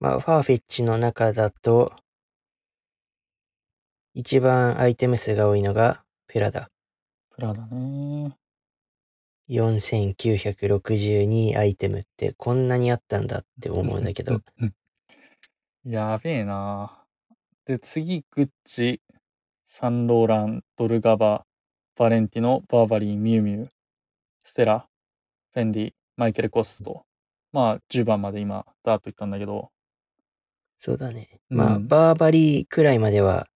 [0.00, 1.92] まあ、ファーフェッチの中だと、
[4.14, 6.70] 一番アイテム数が多いのがプラダ。
[7.30, 8.36] プラだね。
[9.48, 14.74] 4962アイテムってこんなにあったんだって思うんだけど、うん。
[15.86, 17.04] やべえな。
[17.64, 19.00] で、次、グッチ、
[19.64, 21.46] サンローラン、ドルガバ、
[21.96, 23.72] バレンティノ、バーバリー、ミュウミュウ、
[24.42, 24.88] ステラ、
[25.54, 27.04] フェンディ、マイケル・コスト。
[27.52, 29.70] まあ、10番まで今、ダーッと言ったんだけど、
[30.78, 31.40] そうだね。
[31.50, 33.48] うんまあ、バーバリーくらいまでは、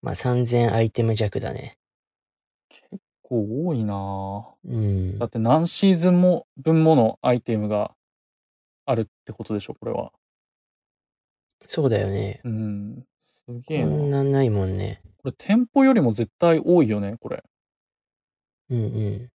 [0.00, 1.76] まあ3000アイテム弱だね。
[3.22, 4.54] こう多いな。
[4.64, 5.26] うんだ。
[5.26, 7.94] って何シーズンも分ものアイテムが
[8.86, 10.12] あるってことでしょ、これは。
[11.66, 12.40] そうだよね。
[12.44, 13.04] うん。
[13.18, 13.86] すげこえな。
[13.86, 15.00] んなんないもんね。
[15.18, 17.42] これ店舗よりも絶対多いよね、これ。
[18.70, 19.30] うんうん。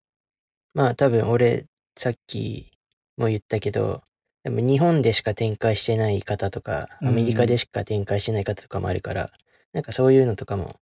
[0.75, 2.73] まあ多分俺、さっき
[3.17, 4.03] も言ったけど、
[4.45, 9.31] でも日本でしか展開してない方とか、うんアメリカでしか展開してない方とかもあるから、
[9.73, 10.77] なんかそういうのとかも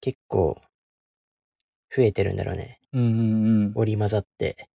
[0.00, 0.60] 結構
[1.94, 2.80] 増えてるんだろうね。
[2.92, 3.72] うんうんうん。
[3.74, 4.68] 織り交ざって。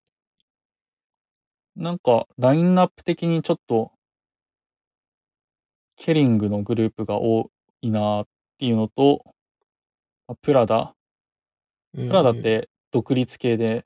[1.76, 3.92] なんか、ラインナップ的にちょっと、
[5.96, 7.50] ケリングのグループが多
[7.82, 8.24] いなっ
[8.58, 9.22] ていうのと、
[10.28, 10.94] あプラダ。
[11.94, 13.84] ププラダっ、て独立系で、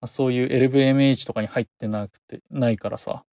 [0.00, 3.24] まあそういう LVMH とかに入ってなくて、ないからさ。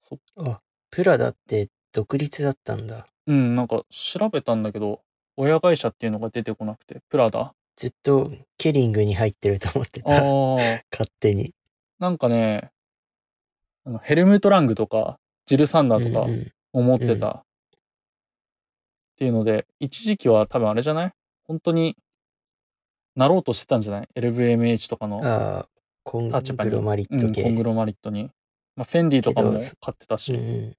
[0.00, 3.06] そあ、プラダって独立だったんだ。
[3.26, 5.00] うん、なんか調べたんだけど、
[5.36, 10.24] 親会社っていうのが出てこなくて、プラダずっとケリングに入ってると思ってああた。
[10.24, 11.54] ー、 勝手に。
[11.98, 12.70] なんかね、
[13.84, 17.28] あのヘルムート・ラングとか、ジル・サンダーとかうんうん思ってた。
[17.30, 17.42] っ
[19.18, 21.12] ていうので、一時期は多分あれじゃない？
[21.44, 21.96] 本当に
[23.14, 25.68] なろうとしてたんじゃない ?LVMH とかのああ、
[26.02, 26.28] コン。
[26.28, 27.42] グロマリッうん、ト系。
[27.42, 28.30] コングロマリットに。
[28.74, 30.76] まあ、フェンディとかも買ってたし、うんうん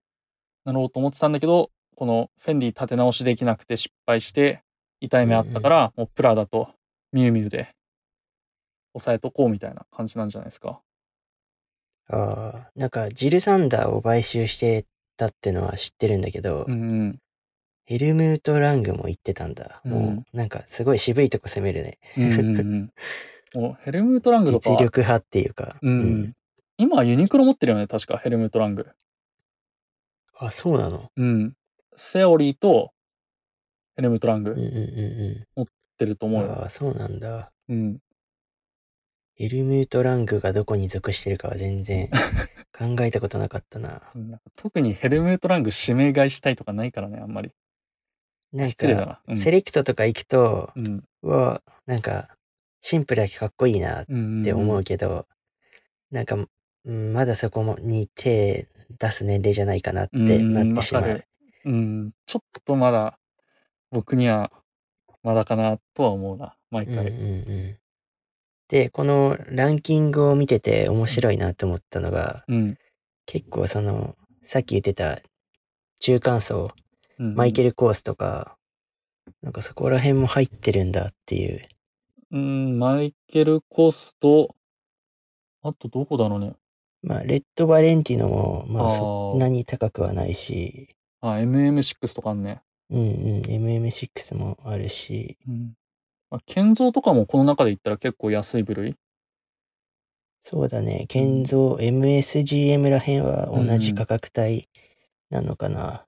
[0.65, 4.63] なろうと思ってたんだけど、このフェンディ立て直しできなくて失敗して、
[5.01, 6.69] 痛い目あったから、もうプラダと
[7.11, 7.67] ミュウミュウで
[8.93, 10.79] 抑えとこうみたいな感じなんじゃないですか。
[12.09, 14.85] ああ、なんかジル・サンダーを買収して
[15.17, 17.19] たってのは知ってるんだけど、うんうん。
[17.85, 19.81] ヘルムート・ラングも言ってたんだ。
[19.83, 21.97] うんもう、なんかすごい渋いとこ攻めるね。
[22.17, 22.91] うんうん
[23.55, 23.73] うん。
[23.83, 25.77] ヘルムート・ラングとかは実力派っていうか。
[25.81, 26.33] うん。
[26.77, 28.87] 今はユニクロ持ってるよね、確か、ヘルムート・ラング。
[30.39, 31.11] あ、そうなの？
[31.15, 31.53] うん。
[31.95, 32.91] セオリーと
[33.95, 34.65] ヘルムート・ラングうんうん
[35.55, 36.35] 持うんってるとうん。
[36.35, 36.53] 思うよ。
[36.53, 37.51] ああ、そうなんだ。
[37.69, 37.99] うん。
[39.35, 42.09] ヘルムート・ラングがどこに属してるかは全然
[42.77, 44.01] 考えたことなかったな。
[44.15, 47.51] なんか特にヘルムート・ラング指名買いしたいとかないからね、あんまり。
[48.51, 49.21] なんか、失礼だな。
[49.27, 49.37] うん。
[49.37, 51.03] セレクトとか行くと、うん。
[51.23, 52.29] うわ、なんか、
[52.81, 55.25] シンプルだけかっこいいなっうんて思うけど、
[56.11, 56.35] なんか、
[56.85, 58.67] うんまだそこに手
[58.99, 61.27] 出す年齢じゃないかなってうんなってしまうわかる。
[61.65, 62.11] うん。
[62.25, 63.17] ちょっとまだ、
[63.89, 64.51] 僕には、
[65.23, 67.07] まだかなとは思うな、毎うんうん回。
[67.07, 67.77] うん。
[68.67, 72.77] で、このランキングを見てて面白いなと思ったのが、うん。
[73.25, 75.21] 結構その、さっき言ってた
[75.99, 76.71] 中間層、
[77.19, 78.57] うんマイケル・コースとか、
[79.41, 81.67] なんかそこら辺も入ってるんだっていう。
[82.31, 84.55] うん、マイケル・コスト、
[85.61, 86.53] あとどこだろうね。
[87.03, 90.89] まあ、レッド・バレンティノも、まああーそんなに高くはないし、
[91.21, 92.61] あ、MM6 とかあんね。
[92.89, 95.73] うんうん、MM6 もあるし、うん。
[96.33, 98.95] まあ、建造とかもこの中で言ったら結構安い部類？
[100.43, 104.67] そうだね、建造、MSGM ら辺は同じ価格帯
[105.29, 106.07] なのかな。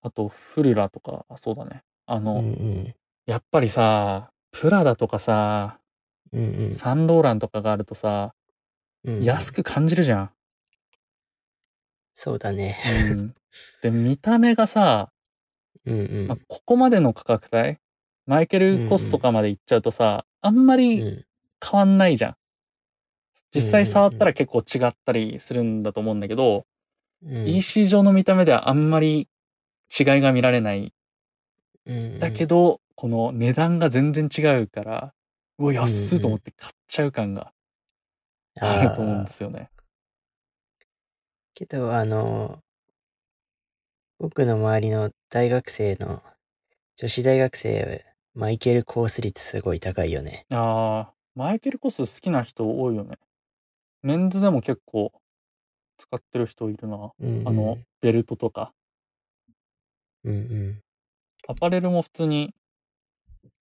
[0.00, 1.82] あと、フルラとか、あそうだね。
[2.06, 2.94] あうんの、うん。
[3.26, 5.78] やっぱりさ、プラダとかさ、
[6.32, 8.34] うんうんサンローランとかがあるとさ、
[9.04, 9.22] うんうん。
[9.22, 10.30] 安く感じるじゃん。
[12.14, 12.78] そうだね。
[13.10, 13.34] うん。
[13.82, 15.12] で、見た目がさ、
[15.84, 16.26] うんうん。
[16.28, 17.76] まあ、ここまでの価格帯
[18.30, 21.24] マイケル・コスとかまで行っちゃうとさ、あんまうりん
[21.60, 22.36] 変わんないじゃん。
[23.52, 26.64] 実際触ったら結構違ったりするんだと思うんだけど、
[27.24, 29.28] うん EC 上の見た目ではあんまり
[29.98, 30.94] 違いが見られない。
[32.20, 35.12] だけど、この値段が全然違うから、
[35.58, 37.52] うわ、安いと思って買っちゃう感が
[38.60, 39.70] あると思うんですよね。
[41.54, 42.62] けど、あの、
[44.20, 46.22] 僕の周りの大学生の、
[46.96, 50.46] 女子大学生、マイケルコース率すごい高いよね。
[50.50, 53.18] ああ、マイケル・コス好きな人多いよね。
[54.02, 55.12] メンズでも結構
[55.98, 57.12] 使ってる人いるな。
[57.20, 58.72] うんうんあの、ベルトとか。
[60.24, 60.82] うんうん。
[61.48, 62.54] アパレルも普通に、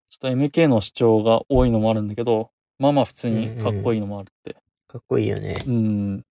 [0.09, 4.55] ちょっと MK の主張が多いのもあるんだけど、まあまあ普通にかっこいいのもあるって。
[4.87, 5.63] かっこいいよね。
[5.67, 6.25] うん。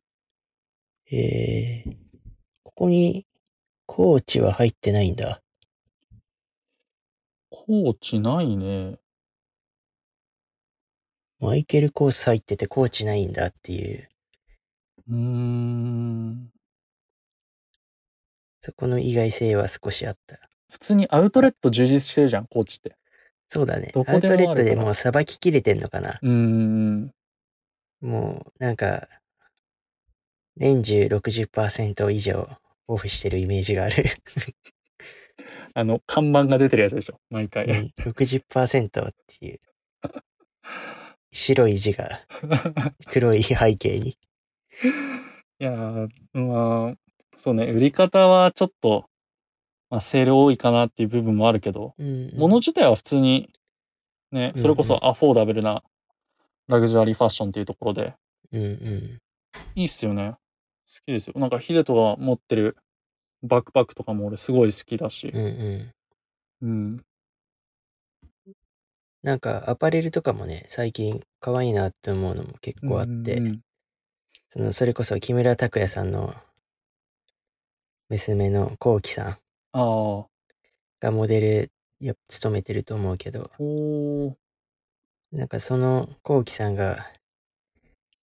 [1.11, 1.97] えー、
[2.63, 3.27] ここに、
[3.87, 5.43] コーチは入ってないんだ。
[7.51, 8.99] コーチないね。
[11.41, 14.09] マイケルコース入っててコーチないんだっていう、
[15.09, 16.51] うーん。
[18.61, 20.39] そこの意外性は少しあった。
[20.71, 22.97] 普通にアウトレット充実してるじゃん、コーチって。
[23.51, 23.91] そうだね。
[23.95, 26.19] どこでもアウトレットでもうさばききれてんのかな。
[26.21, 27.13] うーん。
[28.01, 29.09] もう、なんか、
[30.57, 32.49] 年中60%以上
[32.89, 34.05] オフしてるイメージがある。
[35.79, 37.67] あの、看板が出てるやつでしょ、毎回。
[37.67, 39.61] うん、60%っていう。
[41.31, 42.27] 白い字が
[43.07, 44.19] 黒い背景に。
[45.61, 46.95] いやー、まあ、
[47.37, 49.09] そうね、売り方はちょっと、
[49.89, 53.49] まあ、セール多いかなっていう部分もあるけど、うん物自体は普通に、
[54.33, 55.85] ね、それこうんそアフォーダブルな
[56.67, 58.17] ラグジュアリーファッションっていうところで、
[58.51, 59.19] うんうん。
[59.77, 60.33] いいっすよね。
[60.33, 60.39] 好
[61.07, 61.35] きですよ。
[61.39, 62.77] なんかヒデトが持ってる
[63.43, 65.93] バックパックとかも俺すごい好きだしうん。
[66.63, 66.69] うん。
[66.69, 67.05] うん。
[69.23, 73.61] なんかアパレルとかもね、最近可愛いなって思うのも結構あって、うんうん
[74.51, 76.35] その、それこそ木村拓哉さんの
[78.09, 79.39] 娘のこうきさん。
[81.01, 83.51] がモデルや務めてると思うけど。
[85.31, 87.07] なんかそのこうきさんが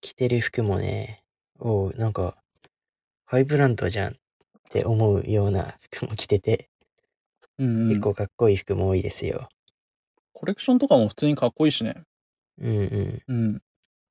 [0.02, 1.24] 着てる服もね、
[1.60, 2.36] おうなんか、
[3.26, 4.16] ハイブランドじゃんっ
[4.70, 6.70] て思うような服も着てて、
[7.58, 7.90] うんうん。
[7.90, 9.50] 結構かっこいい服も多いですよ。
[10.34, 12.04] コレクションとかも普通にかっこいいしね。
[12.60, 13.24] うんうん。
[13.28, 13.62] うん。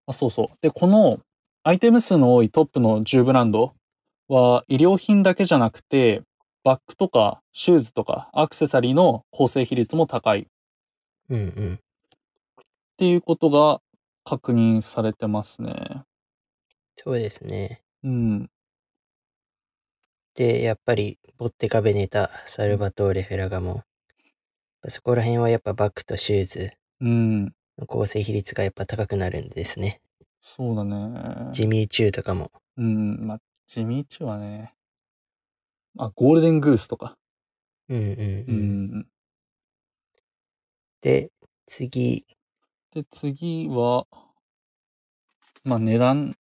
[0.07, 0.57] あ、そうそう。
[0.61, 1.21] で、この
[1.63, 3.75] アイテム数の多いトップの10ブランド
[4.29, 6.23] は医療品だけじゃなくて、
[6.63, 10.45] バッグとかシューズとかアクセサリーの構成比率も高いっ
[11.31, 11.81] うんうん。
[12.97, 13.81] ていうことが
[14.25, 16.03] 確認されてますね。
[16.97, 17.83] そうですね。
[18.03, 18.51] うん。
[20.35, 23.85] で、やっぱり、ボッテカ・ベネタ、サルバトーレ・フェラガモ。
[24.89, 27.55] そこら辺はやっぱバッグとシューズうん。
[27.79, 30.01] の構成比率がやっぱ高くなるんですね。
[30.41, 31.53] そうだね。
[31.53, 32.51] ジミー・チューとかも。
[32.77, 33.27] うん。
[33.27, 34.75] まあ、ュはね。
[35.99, 37.17] あ、ゴールデングースとか。
[37.89, 38.99] ううんうんうん。
[39.01, 39.07] ん。
[41.03, 41.31] で、
[41.67, 42.27] 次、
[42.93, 44.07] で、次は、
[45.65, 46.37] まあ値段、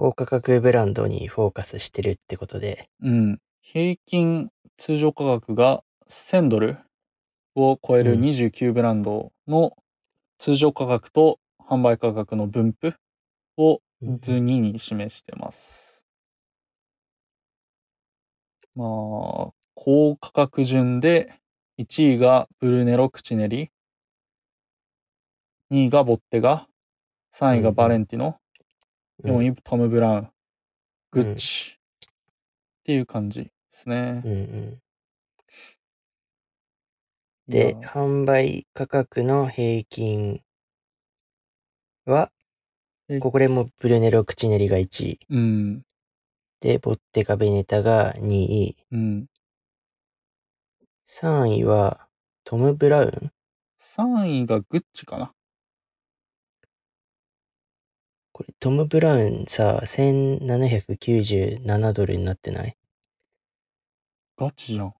[0.00, 3.38] 高価格ブランドにフォーカスしてるってことで、うん。
[3.60, 6.78] 平均通常価格が1000ドル
[7.54, 9.76] を超えるうん29ブランドの
[10.38, 12.94] 通常価格と販売価格の分布
[13.58, 16.06] をうん図2に示してます。
[18.74, 18.86] まあ、
[19.74, 21.34] 高価格順で
[21.76, 23.70] 1位がブルネロ・クチネリ、
[25.70, 26.66] 2位がボッテガ、
[27.34, 28.39] 3位がバレンティノ、うん
[29.24, 30.30] 4位トム・ブラウン、
[31.12, 34.28] グうんッチっていう感じですねう。
[34.28, 34.36] んう
[34.76, 34.82] ん。
[37.48, 40.42] で、販売価格の平均
[42.06, 42.32] は
[43.08, 45.20] え、これもブルネロ・クチネリが1位。
[45.30, 45.82] うん、
[46.60, 48.76] で、ボッテカ・ベネタが2位。
[48.92, 49.28] うん。
[51.08, 52.08] 3位は
[52.44, 53.32] トム・ブラウン
[53.78, 55.34] ？3位がグッチかな。
[58.40, 62.74] これトム・ブラウンさ、1797ドルになってない？
[64.38, 64.94] ガチじゃん。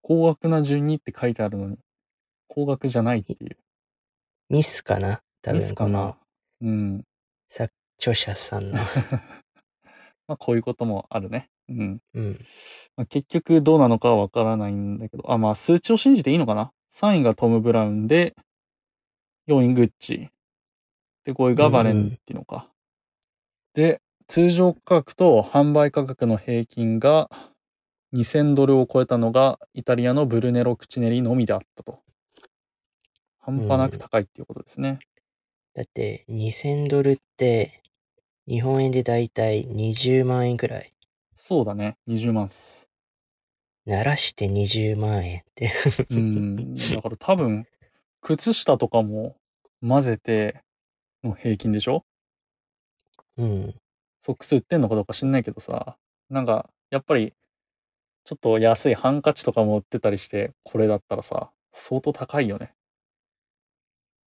[0.00, 1.76] 高額な順にって書いてあるのに、
[2.48, 3.58] 高額じゃないっていう。
[4.48, 5.20] ミスかな？
[5.42, 6.16] 多ミスかな？
[6.62, 7.04] うん。
[7.46, 8.78] 作著者さんの。
[10.28, 11.50] まあこういうこともあるね。
[11.68, 12.00] うん。
[12.14, 12.40] うん。
[12.96, 18.34] まあ、結局どうなのかはわからないんだけど、あ、まあ数値を信じていいのかな ?3 位がトム・ブラウンで、
[19.48, 20.30] 4位グッチ。
[21.24, 22.68] で、5位がバレンティノか。
[23.74, 27.30] で、通常価格と販売価格の平均が
[28.12, 32.00] 2000ドルを超えたのがイタリアのブルネロ・クチネリのみであったと。
[33.38, 34.98] 半端なく高いっていうことですね。
[35.74, 37.82] だって2000ドルって
[38.48, 40.92] 日本円でだいたい20万円くらい。
[41.34, 41.96] そうだね。
[42.08, 42.88] 20万っす。
[43.84, 45.70] 鳴らして20万円って。
[46.10, 46.74] うん。
[46.74, 47.66] だから多分、
[48.26, 49.36] 靴下とかも
[49.80, 50.64] 混ぜて
[51.22, 52.04] の平均でしょ？
[53.36, 53.74] うん。
[54.20, 55.96] ソックス売ってんのかどうか知んないけどさ、
[56.28, 57.34] なんか、やっぱり、
[58.24, 62.74] ちょっと安いハンカチとかも売ってたりして、これだったらさ、相当高いよね。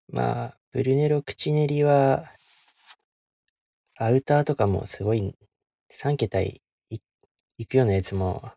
[0.08, 2.24] まあ、ブルネロ・クチネリは、
[3.98, 5.36] アウターとかもすごい、
[5.92, 6.60] 3桁い
[7.56, 8.50] いくようなやつも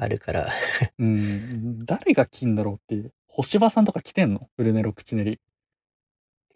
[0.00, 0.52] あるから、
[0.98, 1.84] うん。
[1.84, 3.12] 誰が着んだろうっていう。
[3.26, 4.48] 星葉さんとか着てんの？
[4.56, 5.40] ブルネロ・クチネリ。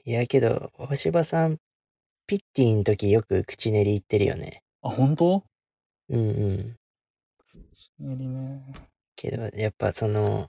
[0.05, 1.59] いやけど、星葉さん、
[2.29, 4.63] ピッティの時よく口練り言ってるよね。
[4.81, 5.45] あ、本当？
[6.09, 6.77] うんうん。
[7.39, 8.63] クチネリね。
[9.17, 10.49] けど、やっぱその、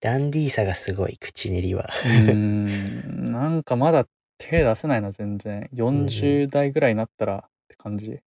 [0.00, 1.88] ダンディーさがすごい、口練りは。
[2.04, 3.24] うーん。
[3.24, 4.06] なんかまだ
[4.38, 5.68] 手出せないな、全然。
[5.74, 8.20] 40代ぐらいになったらって感じ。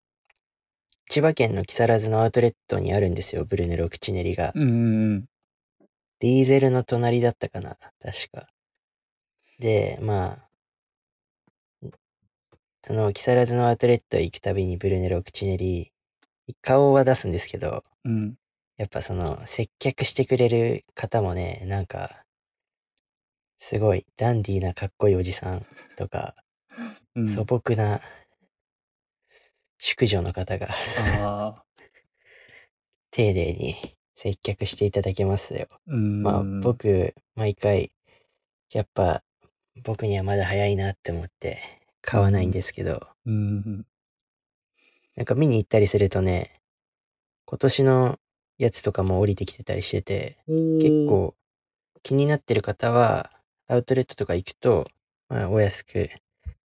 [1.10, 4.52] 千葉県の木更津のアウトレットにあるんですよ、ブルネロ口練りが。
[4.56, 5.26] うんうんうん。
[6.20, 8.48] ディーゼルの隣だったかな、確か。
[9.60, 10.40] で、ま
[11.84, 11.90] あ、
[12.86, 15.92] その木更津のアウトレット行くたびにブルネロ口練り、
[16.62, 18.36] 顔は出すんですけど、うん。
[18.78, 22.24] やっぱその接客してくれる方もね、なんか、
[23.58, 26.36] すごいダンディーなかっこいいおじさんとか、
[27.16, 28.02] うん、素朴な
[29.86, 30.70] 淑女の方が。
[33.12, 33.76] 丁寧に
[34.16, 35.68] 接客していただけますよ。
[35.88, 36.24] うん。
[36.24, 37.92] まあ僕、毎回、
[38.72, 39.24] やっぱ
[39.84, 41.60] 僕にはまだ早いなって思って
[42.02, 43.86] 買わないんですけど、うん。
[45.18, 46.62] なんか見に行ったりするとね、
[47.46, 48.20] 今年の
[48.58, 51.36] やつとかも降りてきてたりしてて、結構
[52.04, 53.32] 気になってる方は
[53.68, 54.88] アウトレットとか行くと
[55.34, 56.12] まあ、お安く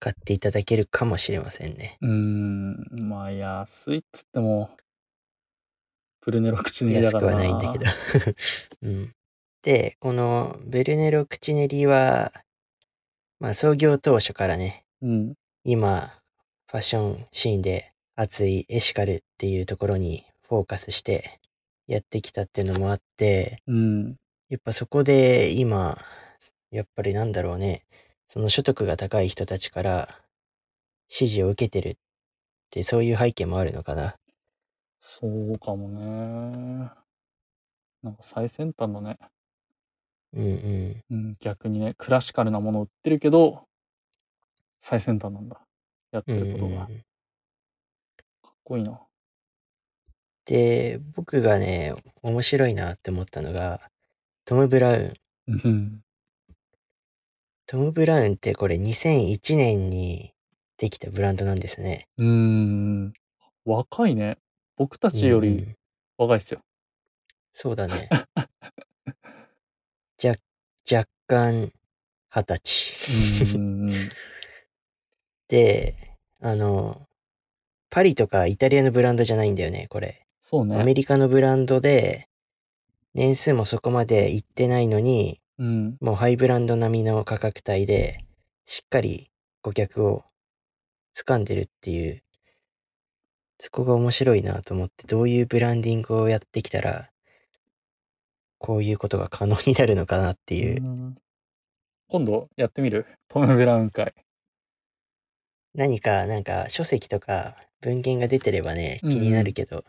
[0.06, 1.97] 買っていただけるかもしれませんね。
[1.99, 4.70] うーん、まあ安いっつっても、
[6.22, 8.36] ブルネロ口練りだから安くはないんだけど。
[8.88, 9.16] うん。
[9.64, 12.32] で、このブルネロ口練りは、
[13.39, 15.34] まあ創業当初からね、うん。
[15.64, 16.14] 今、
[16.70, 21.39] ファッションシーンで熱いエシカルっていうところにフォーカスして
[21.88, 24.18] やってきたっていうのもあって、うん。
[24.49, 25.99] やっぱそこで今、
[26.70, 27.88] やっぱりなんだろうね、
[28.28, 30.21] その所得が高い人たちから
[31.07, 31.95] 支持を受けてるっ
[32.69, 34.15] てそういう背景もあるのかな。
[34.99, 36.89] そうかもね。
[38.03, 39.17] なんか最先端だね。
[40.34, 41.03] うんうん。
[41.09, 43.67] うん、逆にね、クラシカルなものを売ってるけど、
[44.80, 45.61] 最先端なんだ。
[46.11, 46.78] やってうんることが。
[46.78, 47.05] かっうんうん
[48.63, 48.99] こいいな。
[50.45, 53.89] で、僕がね、面白いなって思ったのが、
[54.45, 55.13] トム・ブラウ
[55.47, 56.03] ン。
[57.74, 57.80] うん。
[57.80, 60.34] トム・ブラウンってこれ2001年に
[60.78, 62.07] できたブランドなんですね。
[62.18, 63.13] うーん。
[63.66, 64.38] 若いね。
[64.78, 65.68] 僕たちより
[66.18, 66.61] 若いっすよ。
[67.53, 68.09] そうだね。
[70.18, 70.36] じゃ、
[70.91, 71.72] 若干
[72.30, 72.93] 二十う歳。
[73.57, 73.91] ーん。
[75.47, 75.95] で、
[76.41, 77.07] あの、
[77.89, 80.26] パリとかイタリアのブランドじゃないんだよね、これ。
[80.41, 80.93] そうアメね。
[80.93, 82.28] リカのブランドで、
[83.13, 85.97] 年数もそこまでいってないのに、うん。
[86.01, 88.26] もうハイブランド並みの価格帯で、
[88.66, 89.32] しっかり
[89.62, 90.24] 顧客を
[91.16, 92.24] 掴んでるっていう、
[93.60, 97.10] そこが面白いなと思って、どういうブランディングをやってきたら、
[98.58, 100.84] こういうことが可能になるのかなっていう。
[100.84, 101.18] うん
[102.08, 103.08] 今度やってみる？
[103.30, 104.14] トム・ブラウン会。
[105.74, 109.84] 何か、なんか書籍とか文献が出てればね、うんうん気になるけど、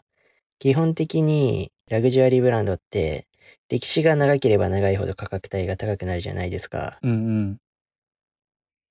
[0.58, 3.28] 基本的にラグジュアリーブランドって、
[3.68, 6.98] 歴史が長ければ長いほど価格帯が高くなるじゃないですか。
[7.02, 7.56] うんうん。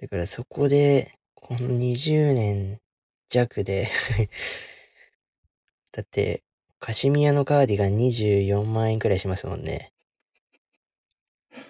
[0.02, 2.80] だからそこで、この20年
[3.30, 3.90] 弱で、
[5.94, 6.44] だって、
[6.80, 9.94] カシミヤのカーディガン24万円くらいしますもんね。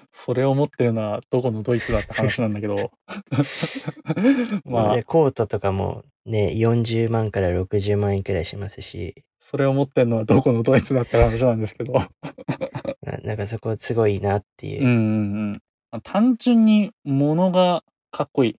[0.09, 2.91] それを持ってるのはどこのドイツだって話なんだけど。
[4.65, 11.93] まあ で、コートとかもね、40万から60万円くらいしますし、それを持ってるのはどこのドイツだって話なんですけど。
[13.03, 14.87] ななんかそこすごいなっていうう。
[14.87, 14.97] んうんう
[15.51, 15.51] ん。
[15.91, 18.55] まあ単純に物がかっこいい。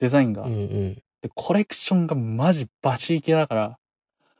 [0.00, 0.42] デザインが。
[0.42, 0.94] うんうん。
[1.22, 3.78] で、コレクションがマジバチイケだから、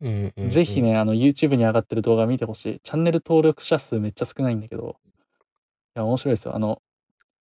[0.00, 0.82] うんうんうんぜひ。
[0.82, 2.80] ね、あの YouTube に上がってる動画見てほしい。
[2.82, 4.96] チャンネル登録者数めっちゃ少ないんだけど、
[5.94, 6.56] いや、面白いですよ。
[6.56, 6.82] あの、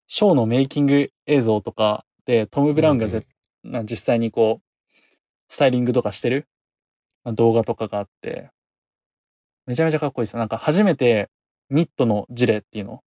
[0.06, 3.26] ショーのメイキング映像とかで、トム・ブラウンがぜ、
[3.64, 5.02] な実際にこう、
[5.48, 6.46] スタイリングとかしてる
[7.24, 8.50] まあ動画とかがあって、
[9.66, 10.40] めちゃめちゃかっこいいですよ。
[10.40, 11.30] なんか初めて
[11.70, 13.04] ニットのジレっていうの、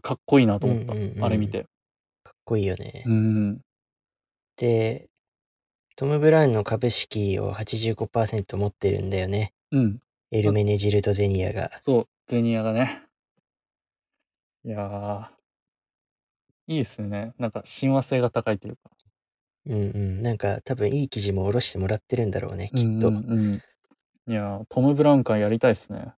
[0.00, 0.92] かっこいいなと思った。
[0.92, 1.66] うんうんうんあれ見て。
[2.24, 3.02] かっこいいよね。
[3.06, 3.60] うん。
[4.56, 5.08] で、
[5.96, 9.52] トム・ブラウンの株式を85%持ってるんだよね。
[9.72, 10.00] うん。
[10.30, 11.70] エルメネジルド・ゼニアが。
[11.80, 13.02] そう、ゼニアがね。
[14.64, 15.28] いやー、
[16.68, 17.34] いいですね。
[17.38, 18.90] なんか親和性が高いというか。
[19.66, 20.22] うんうん。
[20.22, 23.18] なんか多分いい記事も下ろしてもらってるんだろうね、きっんうんう
[23.58, 23.62] ん。
[24.26, 26.12] いやー、トム・ブラウン会やりたいですね。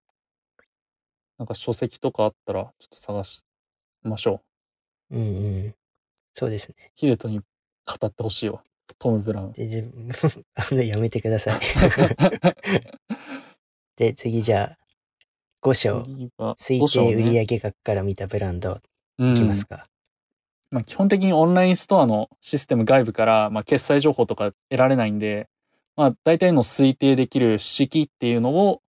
[1.38, 3.44] なんか書籍とかあったら、ちょっと探し
[4.02, 4.42] ましょ
[5.10, 5.16] う。
[5.16, 5.74] うんうん。
[6.34, 6.92] そうですね。
[6.94, 7.44] ヒデトに語
[8.06, 8.62] ってほしいわ。
[8.98, 9.52] トム・ブラウン。
[9.52, 9.88] で、で
[10.54, 11.60] あの、やめてください。
[13.96, 14.78] で、次じゃあ、
[15.62, 16.02] 5章。
[16.02, 18.80] 次は推定売ね上額から見たブランド、
[19.18, 19.86] うんいきますか。
[20.70, 25.48] まあ、基本的にオンラインストアのシステム外部から、まあ、決済情報とか得られないんで、
[25.96, 28.82] まあ、大体の推定できる式っていうのを、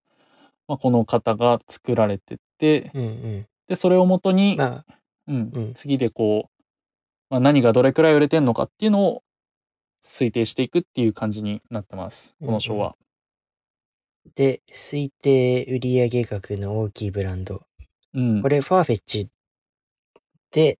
[0.67, 3.47] まあ、この方が作られてて、うんうん。
[3.67, 4.95] で、それをもとに、まあ、
[5.28, 6.63] うんうん次でこう、
[7.30, 9.23] まあ、何がどれくらい売れてんのかっていうのを
[10.03, 12.36] 推定していくっていう感じになってます。
[12.39, 12.95] この章は。
[14.36, 17.63] で、推定売上額の大きいブランド。
[18.13, 18.41] うん。
[18.41, 19.30] これ、ファーフェッチ
[20.51, 20.80] で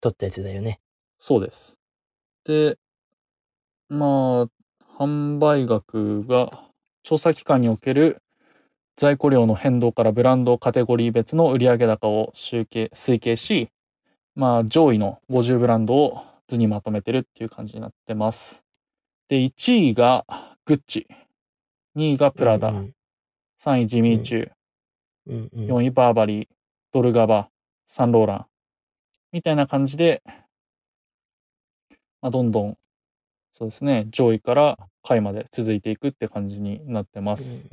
[0.00, 0.80] 取ったやつだよね。
[1.18, 1.78] そうです。
[2.44, 2.78] で、
[3.88, 6.64] まあ、販売額が、
[7.02, 8.20] 調査機関における
[8.96, 13.68] 在庫量の変動からブランドカテゴリー別の売上高を集計、推計し、
[14.34, 18.64] まあ、上位の50ブランドを図にまとめてるっていう感じになってます。
[19.28, 20.24] で、1位が
[20.64, 21.06] グッチ、
[21.96, 22.92] 2位がプラダ、うん
[23.58, 24.50] 3位ジミーチュー、
[25.28, 25.66] うんうん。
[25.66, 26.48] 4位バーバリー、
[26.92, 27.48] ドルガバ、
[27.86, 28.46] サンローラン、
[29.36, 30.22] みたいな感じで、
[32.22, 32.78] まあ、どんどん、
[33.52, 37.68] そうですね、上位から下位まで続いていくって感じになってます。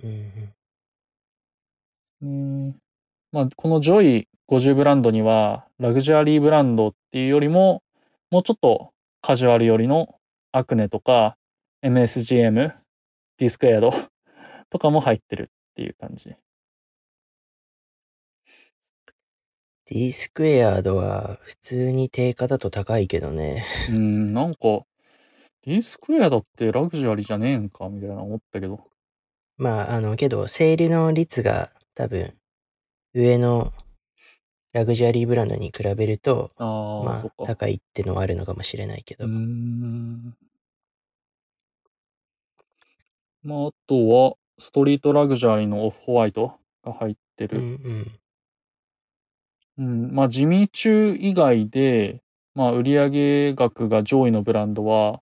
[3.31, 7.81] まあ、この上位50ブランドには、ラグジュアリーブランドっていうよりも、
[8.29, 8.91] もうちょっと
[9.21, 10.19] カジュアル寄りの
[10.51, 11.37] アクネとか
[11.81, 12.73] MSGM、
[13.37, 13.93] ディスクエアド
[14.69, 16.35] とかも入ってるっていう感じ。
[19.85, 23.65] ディスクエアードは普通に定価だと高いけどね。
[23.89, 24.85] うん、なんか、
[25.65, 28.79] ディスクエアドってラグジュアリーじゃねえんかみたいな思ったけど。
[29.57, 32.33] まあ、あの、けど、セールの率が多分、
[33.13, 33.73] 上の
[34.71, 37.45] ラグジュアリーブランドに比べると、ああ、まあ。
[37.45, 39.25] 高いってのはあるのかもしれないけど。
[39.25, 40.37] うーん。
[43.43, 46.53] まあ、あとは、ストリートラグジュアリーのオフホワイト
[46.85, 47.61] が入ってうんうる。
[47.61, 48.19] ん。
[49.77, 52.21] うん、まあ、地味中以外で、
[52.55, 55.21] まあ、売上額が上位のブランドは、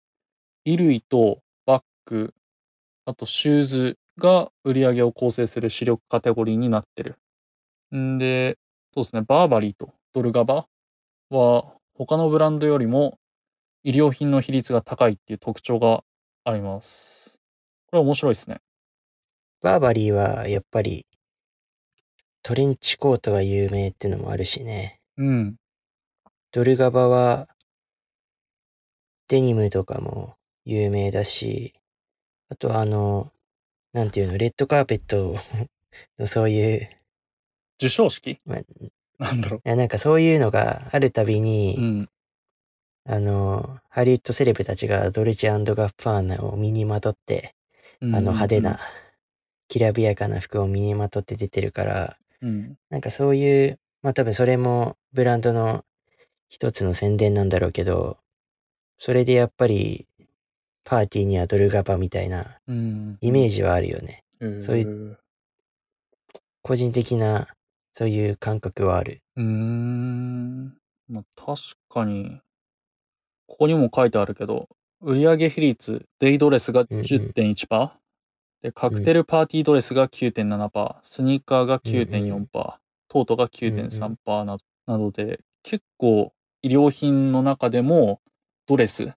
[0.65, 2.33] 衣類とバッグ、
[3.05, 7.17] あとシューズが売り上げを構成する主力カテゴリーになってる。
[7.95, 8.57] んで、
[8.93, 10.67] そうですね、バーバリーとドルガバ
[11.29, 13.17] は他のブランドよりも
[13.83, 16.03] 医療品の比率が高いっていう特徴が
[16.43, 17.41] あります。
[17.87, 18.57] これは面白いですね。
[19.61, 21.05] バーバリーはやっぱり
[22.43, 24.99] トレンチコートが有名ってのもあるしね。
[25.17, 25.55] うん。
[26.51, 27.47] ドルガバは
[29.27, 30.35] デニムとかも
[30.65, 31.73] 有名だし、
[32.49, 33.31] あとはあの、
[33.93, 35.37] なんていうの、レッドカーペット
[36.17, 36.89] の そういう、
[37.79, 38.39] 授賞式？
[38.45, 41.39] まあ、なんだろいやなんかそういうのがあるたびう。
[41.39, 42.09] に、うん。
[43.05, 47.55] あの、ハリウッドセレブたちがドルチェガッパーナを身にまとって、
[48.01, 48.79] ああの派手な、
[49.67, 52.75] きらびやかな服を身にまとって出てるから、うん。
[52.89, 55.83] なんかそういう、まあ多分それもブランドの
[56.49, 58.17] 一つの宣伝なんだろうけど、
[58.97, 60.07] それでやっぱり
[60.83, 63.17] パーティーにはドルガバみたいなうん。
[63.21, 64.23] イメージはあるよね。
[64.39, 65.19] ジそういう
[66.63, 67.47] 個人的な
[67.93, 69.21] そういう感覚はある。
[69.35, 70.77] うーん。
[71.09, 72.39] まあ、確かに、
[73.47, 74.69] ここにも書いてあるけど、
[75.01, 77.91] 売上比率、デイドレスがうんうん10.1%、
[78.61, 82.47] で、カクテルパーティードレスが9.7%、スニーカーが9.4%、うん
[83.11, 86.31] トートが9.3%などなどで、結構
[86.61, 88.21] 医療品の中でも
[88.67, 89.13] ドレス、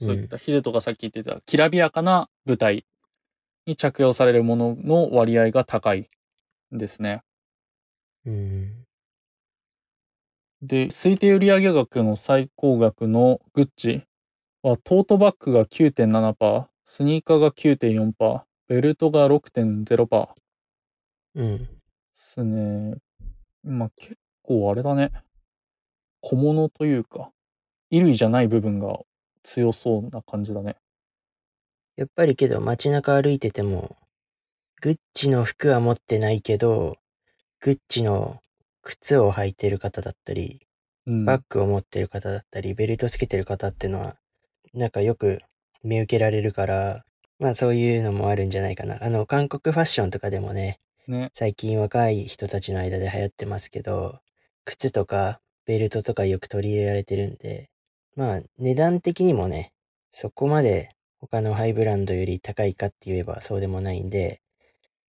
[0.00, 2.86] そういったヒデとかさっき言ってたきらびやかな舞台
[3.66, 6.08] に着用されるものの割合が高い
[6.74, 7.22] んですね。
[8.24, 8.86] うん。
[10.62, 14.04] で、推定売上額の最高額のグッチ
[14.62, 20.06] はトートバッグが9.7%、スニーカーが9.4%、ベルトが6.0%
[21.34, 21.68] でうん。
[22.14, 22.94] すね。
[23.64, 25.10] まあ結構あれだね。
[26.20, 27.32] 小物というか、
[27.90, 29.00] 衣類じゃない部分が
[29.42, 30.76] 強そうな感じだね。
[31.96, 33.96] やっぱりけど街中歩いてても、
[34.80, 36.98] グッチの服は持ってないけど、
[37.58, 38.40] グッチの
[38.82, 40.68] 靴を履いてる方だったり、
[41.06, 41.24] うん。
[41.24, 44.16] バッグを持ってる方だったり、ベルトつけてる方ってのは、
[44.72, 45.40] なんかよく
[45.82, 47.04] 見受けられるから、
[47.38, 49.02] まあそういうのもあるんじゃないかな。
[49.02, 51.30] あの、韓国ファッションとかでもね、ね。
[51.34, 54.20] 最近若い人たちの間で流行ってますけど、
[54.64, 57.70] 靴とかベルトとかよく取り入れられてるんで、
[58.16, 59.72] まあ値段的にもね、
[60.10, 64.40] そこまで他のハイブランドより高いかって言えばそうでもないんで、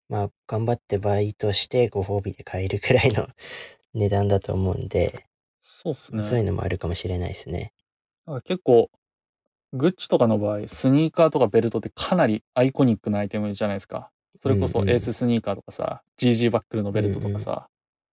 [0.09, 3.27] まあ頑張ってバイトしてご褒美で買えるくらいの
[3.93, 5.25] 値段だと思うんで、
[5.61, 6.23] そうっすね。
[6.23, 7.73] そういうのもあるかもしれないですね。
[8.45, 8.89] 結構、
[9.73, 14.09] グッチとかの場合、スニーカーとかベルトってかなりアイコニックなアイテムじゃないですか。
[14.35, 17.67] それこそエーススニーカーとかさ、GG バックルのベルトとかさ、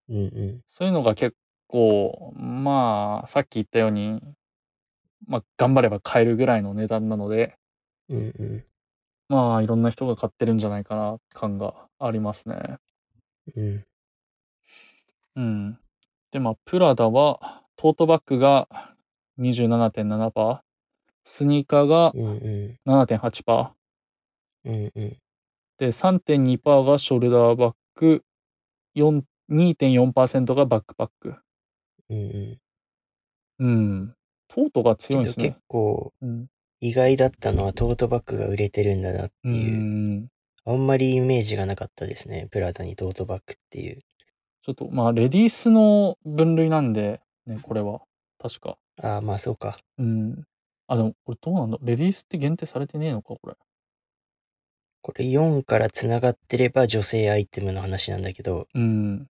[0.08, 0.60] うんうん。
[0.66, 1.36] そういうのが結
[1.66, 4.20] 構、まあ、さっき言ったように、
[5.26, 7.56] まあ、頑張れば買えるぐらいの値段なので、
[8.08, 8.64] うんうん。
[9.28, 12.76] まあ、いろんな人が買ってるんじゃないかな、感がありますね。
[13.56, 13.84] うん。
[15.36, 15.78] うん。
[16.30, 18.68] で、まあ、プラダは、トートバッグが
[19.38, 20.60] 27.7%、
[21.24, 22.78] スニーカーがうんうん。
[22.86, 23.70] 7.8%、
[24.64, 25.18] うんうん。
[25.78, 28.22] で、3.2%がショルダーバッグ、
[28.94, 31.36] 4 2.4%がバックパック。
[32.10, 32.58] うんうん。
[33.58, 34.14] うん。
[34.48, 35.58] トートが強いんですね結。
[35.68, 36.46] 構うん。
[36.80, 39.78] 意外だったのはトートバッグが売れてるんだなってういう。
[39.78, 40.28] ん。
[40.66, 42.48] あんまりイメージがなかったですね。
[42.50, 44.00] プラダにトートバッグっていう。
[44.62, 48.00] ちょっと、まあ、レディースの分類なんで、ね、これは。
[48.38, 48.78] 確か。
[49.02, 49.78] ああ、まあそうか。
[49.98, 50.44] うん。
[50.86, 53.54] あ、でも、これどうなんだレディースって限定されてねえのか、これ。
[55.02, 59.28] これ4から繋がってれば女性アイテムの話なんだけど、うん。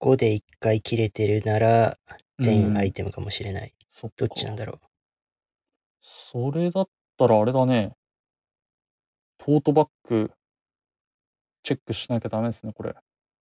[0.00, 1.98] 5で1回切れてるなら
[2.38, 3.72] うん全アイテムかもしれない。
[3.88, 4.16] そっか。
[4.18, 4.80] どっちなんだろ
[6.00, 7.94] それだったらあれだね。
[9.38, 10.32] トートバッグ、
[11.62, 12.94] チェックしなきゃダメですね、これ。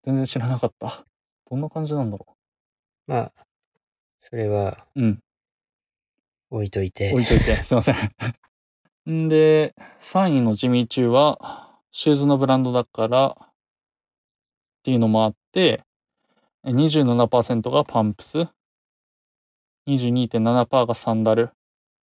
[0.02, 1.06] 全然知らなかった。
[1.50, 3.10] どんな感じなんだろう。
[3.10, 3.32] まあ、
[4.18, 5.02] それはう。
[5.02, 5.22] うん。
[6.50, 7.12] 置いといて。
[7.12, 7.96] 置いといて、すいません。
[9.10, 13.52] んで、3位のジミーチューは、シューズのブランドだからっ
[14.82, 15.82] ていうのもあって、
[16.64, 18.48] 27%がパンプス、
[19.88, 21.50] 22.7%がサンダル、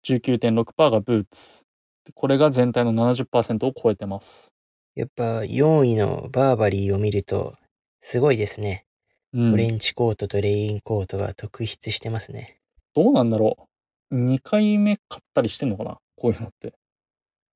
[0.06, 1.66] 19.6%がブーツ。
[2.06, 4.54] でこれが全体の70%を超えてます。
[4.96, 7.54] やっぱ4位のバーバリーを見ると、
[8.02, 8.86] すごいですね。
[9.34, 12.60] うんトレンチコートとレインコートが特筆してますね。
[12.96, 13.67] どうなんだろう
[14.12, 15.98] ?2 回目買ったりしてんのかな？
[16.16, 16.74] こういうのって。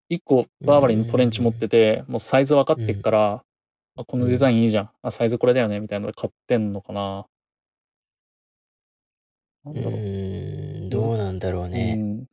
[0.10, 3.44] 1個バーバリーのトレンチ持ってて、もうサイズ分かってっから、
[3.96, 4.90] あこのデザインいいじゃん。
[5.02, 7.26] あ、サイズこれだよねみたいなので買ってんのかな
[9.64, 9.94] なんうだろう。
[10.00, 11.96] ーん、どうなんだろうね。
[11.98, 12.26] うん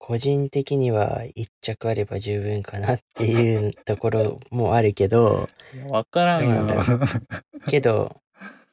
[0.00, 6.82] 個人的には1着あれば十分かなっていうところ もあるけど、いやわからんなんだよ。
[7.68, 8.22] けど、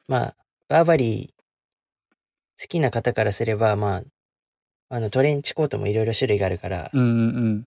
[0.07, 0.35] まあ、
[0.69, 4.03] バーバリー好きな方からすれば、まあ、
[4.89, 7.63] あのトレンチコートもいろいろ種類があるから、うんうん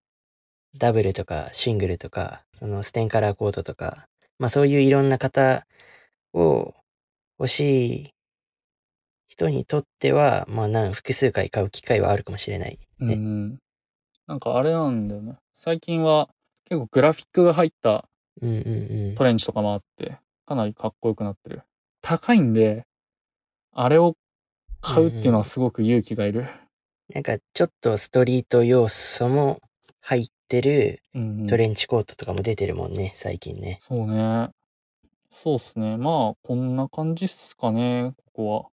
[0.77, 4.07] ダブルとかシングルとか、そのステンカラーコートとか、
[4.39, 5.67] まあそういういろんな方
[6.35, 6.75] を
[7.39, 7.61] 欲し
[7.95, 8.11] い
[9.29, 12.79] 人にとっては、まあなん複数回買う機会はあるかもしれない。
[13.01, 13.59] うねん。
[14.27, 15.37] なんかあれなんだよね。
[15.55, 16.29] 最近は
[16.67, 18.05] 結構グラフィックが入った
[18.43, 19.25] うんうんうんト。
[19.25, 21.63] レンチとかもあって、かなりかっこよくなってる。
[22.03, 22.85] 高いんで、
[23.73, 24.17] あれを
[24.81, 26.47] 買うっていうのはすごく勇気がいる。
[27.15, 29.61] なんかちょっとストリート要素も
[30.01, 31.03] 入ってる
[31.49, 33.79] トレンチコートとかも出てるもんね、最近ね。
[33.81, 34.51] そうね。
[35.31, 35.97] そうっすね。
[35.97, 38.69] まあ、こんな感じっすかね、ここは。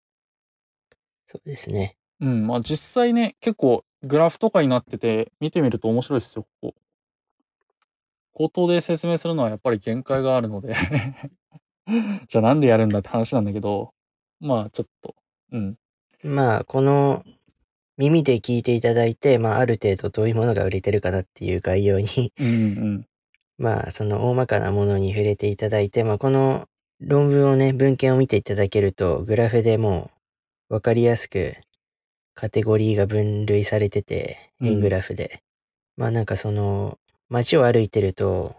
[1.27, 1.95] そうですね。
[2.19, 6.75] うん、まあ実際ね、結構グラフとかになってて、見てみると面白いっすよ、ここ。
[8.33, 10.73] 口頭で説明するのはやっぱり限界があるので。
[12.27, 13.93] じゃあなんでやるんだって話なんだけど、
[14.39, 15.15] まあちょっと、
[15.51, 15.77] うん。
[16.23, 17.23] まあこの
[17.97, 23.07] 耳で聞いていただいて、まあある程度どういうものが売れてるかなっていう概要に うんうん
[23.57, 26.67] まあ、その大まかなものに触れていただいて、まあ、この
[26.99, 30.11] 論文をね、文献を見ていただけると、グラフでも
[30.69, 31.55] う分かりやすく
[32.33, 35.41] カテゴリーが分類されてて、うん円グラフで。
[35.97, 36.97] まあなんかその、
[37.29, 38.55] 街を歩いてると、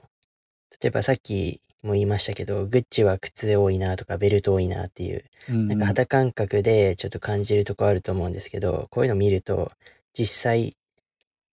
[0.81, 5.57] 例えばさっきも言いましたけど、グッチは靴多いなとかベルト多いなっていう、うん。
[5.57, 9.71] うんなんか肌感覚でちょっと感じるとこあると思うんですけど、こういうの見ると、
[10.13, 10.77] 実際、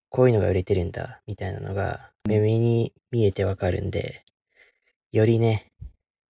[0.10, 4.24] こういうのが売れてるんだ、みたいなのが、目に見えてわかるんで、
[5.12, 5.72] よりね、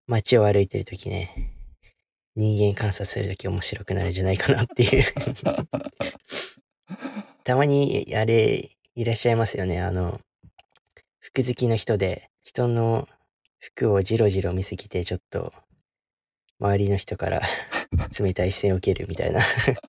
[0.08, 1.54] 街を歩いてるときね、
[2.36, 5.04] 人間観察するとき面白くなるんじゃないかなっていう。
[7.44, 9.82] たまに、あれ、いらっしゃいますよね。
[9.82, 10.22] あの、
[11.20, 13.08] 服好きの人で、人の
[13.62, 15.54] 服をじろじろ見すぎて、ちょっと、
[16.60, 17.42] 周りの人から
[18.20, 19.42] 冷たい視線を受けるみたいな。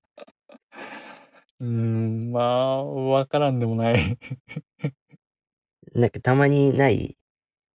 [1.59, 4.17] うーん、まあ、わからんでもない。
[5.95, 7.17] なんかたまにない？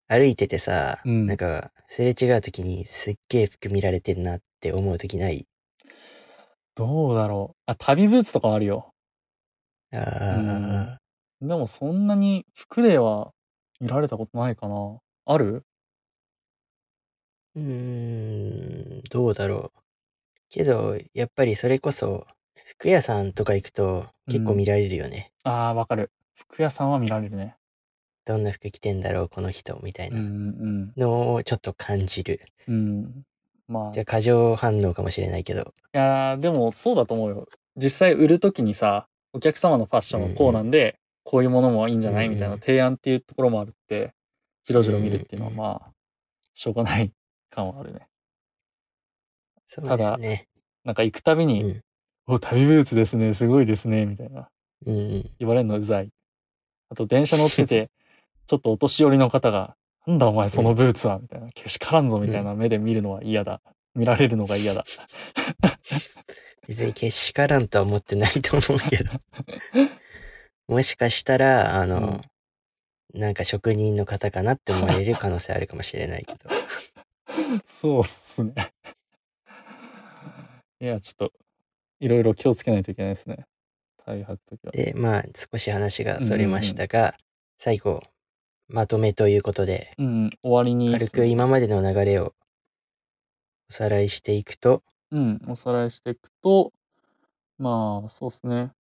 [0.08, 5.46] 歩いててさ、うんなんかすれ違う時にすっげえ服見られてんなって思う時ない？
[6.74, 7.62] どうだろう。
[7.66, 8.92] あ、旅ブーツとかあるよ。
[9.92, 13.32] あーでもそんなに服では
[13.80, 14.98] 見られたことないかな。
[15.26, 15.64] ある？
[17.58, 19.80] うーんどうだろう。
[20.50, 22.26] けどやっぱりそれこそ
[22.78, 26.10] 服屋さんとか行くと結構見られるよね、ああ、わかる。
[26.34, 27.56] 服屋さんは見られるね。
[28.24, 32.40] どんな服着てんだろうこの人みたいうんなのをちょっと感じる。
[32.68, 32.74] うん。
[32.74, 33.24] うん。
[33.66, 35.72] まあ、いじゃあ過剰反応かもしれないけど。
[35.92, 37.48] やーでもそうだと思うよ。
[37.76, 44.14] 実際売るときにさ、お客様のファッションはこうなんで、こういうものもいいんじゃないみたいな提案っていうところもあるって、
[44.64, 45.56] じろじろ見るっていうのはうん。
[45.56, 45.92] まあ、
[46.54, 47.12] しょうがない
[47.58, 48.08] 感はあるね。
[49.66, 50.48] そうただですね
[50.84, 51.82] なんか行くたびに、うん
[52.30, 54.48] お、旅ブーツですね、すごいですね、みたいな。
[54.86, 56.10] うんうん言われるのうざい。
[56.90, 57.90] あと電車乗ってて、
[58.46, 61.48] ちょっとお年寄りの方が、なんだお前そのブーツはみたいな。
[61.54, 63.62] けしからんぞみたいな目で見るのは嫌だ。
[63.94, 64.84] 見られるのが嫌だ。
[66.68, 69.10] 別にけしからんとは思ってないと思うけど
[70.68, 72.20] もしかしたらあの、
[73.14, 76.40] なんか職人の方かなって思われる可能性あるかもしれないけど
[77.66, 78.52] そうっすね。
[80.80, 81.32] いや、ちょっと、
[82.00, 83.46] いろいろ気をつけないといけないですね。
[84.08, 84.72] タイ履くときは。
[84.72, 87.14] でまあ少し話がそれましたが、
[87.58, 88.02] 最後
[88.68, 92.34] まとめということでうんうん、終わりに、軽く今までの流れを
[93.68, 96.72] おさらいしていくとうん、おさらいしていくと、
[97.58, 98.72] まあ、そうですね。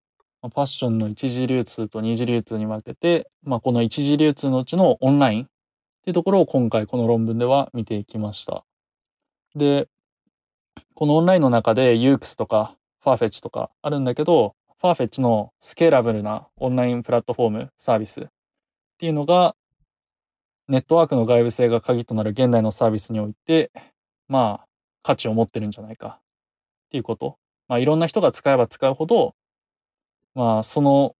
[0.42, 5.48] まあファッションの一次流通と二次流通に分けて、まあ、この一次流通のうちのオンライン
[6.06, 8.64] っていうところを今回この論文では見ていきました。
[9.56, 9.88] で、
[10.94, 18.26] このオンラインの中でユークスとかファーフェッチとかあるんだけど、フファーフェッチのスケーラブルなオンラインプラットフォームサービスっ
[18.98, 19.56] ていうのが
[20.68, 23.72] ネットワークの外部性が鍵となる現代のサービスにおいて
[24.28, 24.66] まあ
[25.02, 26.20] 価値を持ってるんじゃないか
[26.86, 27.36] っていうこと
[27.66, 29.34] まあいろんな人が使えば使うほど
[30.36, 31.16] まあその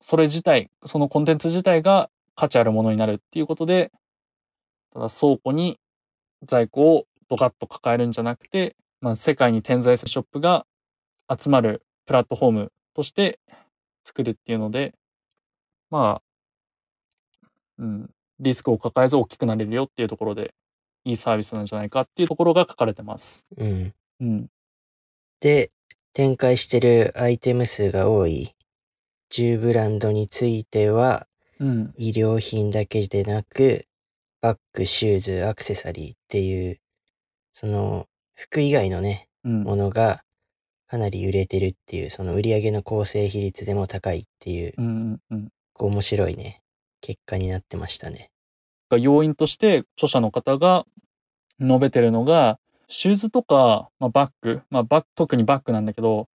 [0.00, 3.90] それ自体そのコンテンツ自体が価値あるものになるっていうことで
[4.92, 5.78] ただ倉庫に
[6.42, 10.66] 在庫をドカッと抱えるんじゃなくて、まあ、世界に点在するショップが
[11.28, 13.40] 集まるプラットフォームとして
[14.04, 14.94] 作るっていうので、
[15.90, 17.42] まあ、
[17.78, 18.10] うん、
[18.40, 20.54] リスクを抱えず大きくなれるよっていうところで、
[21.04, 23.46] いいサービスなんじゃないかっていうところが書かれてます。
[23.56, 23.94] うん。
[24.20, 24.46] うん。
[25.40, 25.70] で、
[26.12, 28.54] 展開してるアイテム数が多い
[29.30, 31.26] 10ブランドについては、
[31.60, 31.92] うん。
[31.94, 33.86] 衣料品だけでなく、
[34.40, 36.80] バッグ、シューズ、アクセサリーっていう、
[37.52, 39.62] その服以外のね、うん。
[39.64, 40.22] ものが
[40.88, 45.48] かなり売れてるっていう、その売り上げの構成比率でも高いっていう、うんうんうん。
[45.72, 46.62] こう面白いね、
[47.00, 48.30] 結果になってましたね。
[48.88, 50.84] が要因として著者の方が
[51.60, 56.28] 述べてるのがシューズとか、まあ、バッグ、まあ、バッグ特にバッグなんだけど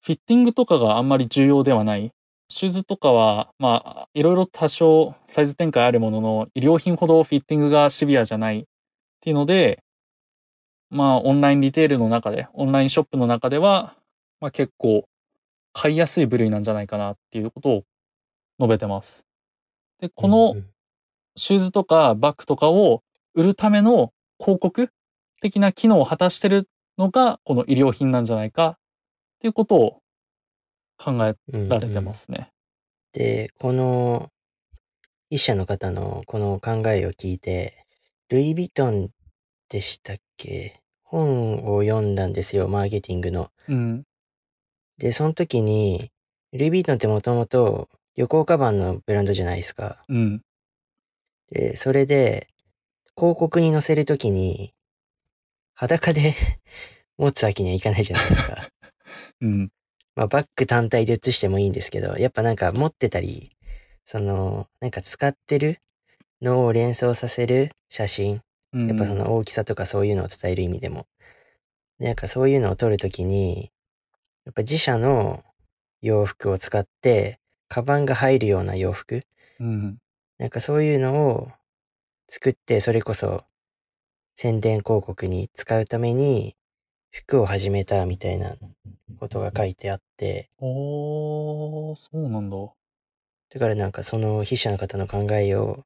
[0.00, 2.12] フィッティングとかがあんまり重要ではない
[2.52, 8.64] シューズとかはまあいろいろ多少サイズ展開あるものの衣料品ほどフィッティングがシビアじゃないっ
[9.20, 9.82] ていうので
[10.90, 13.94] まあオンラインリテールの中でオンラインショップの中では、
[14.38, 15.08] まあ、結構
[15.72, 17.84] 買いやすい部類なんじゃないかなっていうことを
[18.60, 19.26] 述べてます。
[19.98, 20.54] でこの、
[21.34, 23.02] シューズとかバッグとかを
[23.34, 24.90] 売るための広告
[25.40, 28.78] 的な機能を果たしてるのがこの衣料品なんじゃないかっ
[29.40, 30.01] ていうことを
[31.02, 31.34] 考え
[31.68, 32.52] られてますね。
[33.12, 34.30] で、この
[35.30, 37.86] 一社の方のこの考えを聞いて、
[38.28, 39.10] ルイ・ヴィトン
[39.68, 40.80] でしたっけ？
[41.02, 43.50] 本を読んだんですよ、マーケティングの。
[43.68, 44.04] うん。
[44.98, 46.10] で、その時に、
[46.52, 50.04] ルイ・ヴィトンってもともと旅行カバンのブランドじゃないですか。
[50.08, 50.42] うん。
[51.50, 52.48] で、それで、
[53.16, 54.72] 広告に載せるときに、
[55.74, 56.34] 裸で
[57.18, 58.68] 持つわけにはいかないじゃないですか。
[59.40, 59.72] うん。
[60.14, 63.56] まあ、バッグ単体で写してもいいんですけど、やっぱなんか持ってたり、
[64.04, 65.78] その、なんか使ってる
[66.42, 68.42] のを連想させる写真、
[68.72, 68.88] うん。
[68.88, 71.06] やっぱその大きさとかそういうのを伝える意味でも。
[71.98, 73.70] でなんかそういうのを撮るときに、
[74.44, 75.44] やっぱ自社の
[76.02, 77.38] 洋服を使って、
[77.68, 79.22] カバンが入るような洋服、
[79.60, 79.98] うん。
[80.38, 81.50] なんかそういうのを
[82.28, 83.44] 作って、それこそ
[84.36, 86.56] 宣伝広告に使うために
[87.12, 88.56] 服を始めたみたいな
[89.20, 92.56] ことが書いてあって、おー、そうなんだ。
[92.56, 95.80] だからなんかその筆者の方の考えを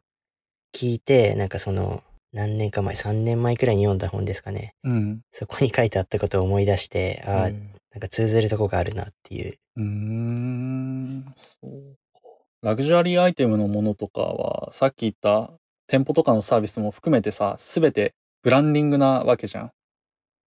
[0.72, 4.74] 聞いて、なんかその何年か前、3年前くらいに読んだ本ですかね。
[4.85, 5.20] うん。
[5.33, 9.59] そこに書いてあったことを思い出して、ああ、へなんか通ずるとこがあるなっていう。
[9.77, 11.35] うーん。
[11.37, 12.20] そうか。
[12.62, 15.53] ラグジュアリーアイテムのものとかは、さっき言った
[15.87, 19.70] 店舗とかのサービスも含めてさ、すべてブランディングなわけじゃん。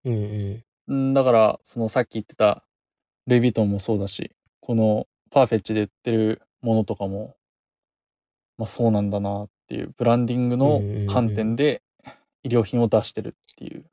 [0.05, 0.63] うんうん。
[0.89, 2.65] うんだから、そのさっき言ってた
[3.27, 7.37] ルイ・ヴィトンもそうだし、このパーフェッチで売ってるものとかも、
[8.57, 11.83] まあそうなんだなっていう、ブランディングの観点で
[12.43, 13.85] 衣料品を出してるっていう。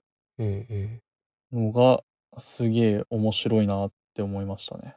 [1.52, 2.02] のが、
[2.38, 4.96] すげえ面白いなって思いましたね。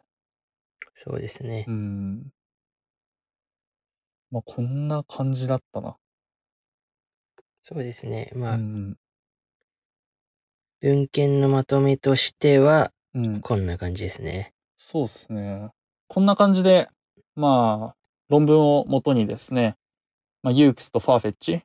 [0.95, 1.71] そうですねう。
[1.71, 2.31] ん。
[4.31, 5.97] まあこんな感じだったな。
[7.63, 8.31] そうですね。
[8.33, 8.97] うまあ、ん。
[10.81, 13.41] 文献のまとめとしては、うん。
[13.41, 14.53] こんな感じですね。
[14.77, 15.71] そうですね。
[16.07, 16.87] こんな感じで、
[17.35, 17.95] まあ、
[18.29, 19.75] 論文をもとにですね、
[20.41, 21.63] まあ、ユークスとファーフェッチ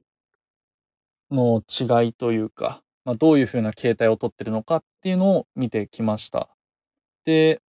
[1.31, 6.49] の違いというか、まあ、どういうふうな形態をとってるのかっていうのを見てきました。
[7.25, 7.61] で、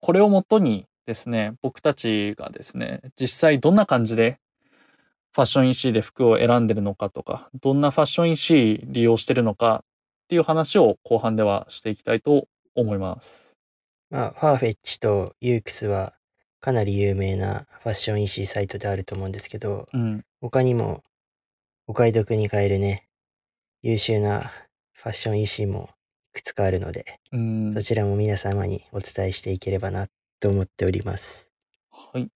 [0.00, 4.38] これをもとにですね、僕たちがですね、実際どんな感じで
[5.34, 9.84] ファッション EC で服を選んでるのかとか、どんなファッション EC 利用してるのか
[10.28, 13.56] っていう話を後半ではしていきたいと思います。
[14.10, 16.12] まあ、ファーフェッチとユークスは
[16.60, 20.26] かなり有名なファッション EC サイトであると思うんですけど、うん。
[20.42, 21.02] 他にも
[21.86, 23.08] お買い得に買えるね、
[23.80, 24.52] 優秀な
[24.92, 25.88] ファッション EC も
[26.34, 30.08] いくつかあるので、うんそちらも皆様にお伝えしていければな
[30.40, 31.48] と思っております。
[31.90, 32.28] はい。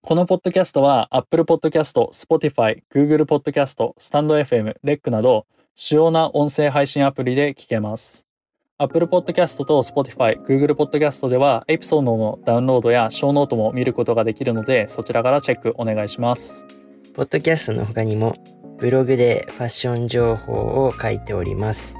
[0.00, 5.48] このポッドキャストは Apple Podcast、Spotify、Google Podcast、StandFM、REC など
[5.82, 8.28] 主要な音声配信アプリで聞けます。
[8.76, 16.66] Apple Podcast と Spotify、Google Podcast ではエピソードのダウンロードやショーノートも見ることができるのでそちらからチェックお願いします。
[17.14, 18.36] ポッドキャストの他にも
[18.78, 21.96] ブログでファッション情報を書いております。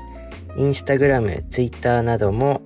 [0.58, 2.60] インスタグラム、ツイッターなども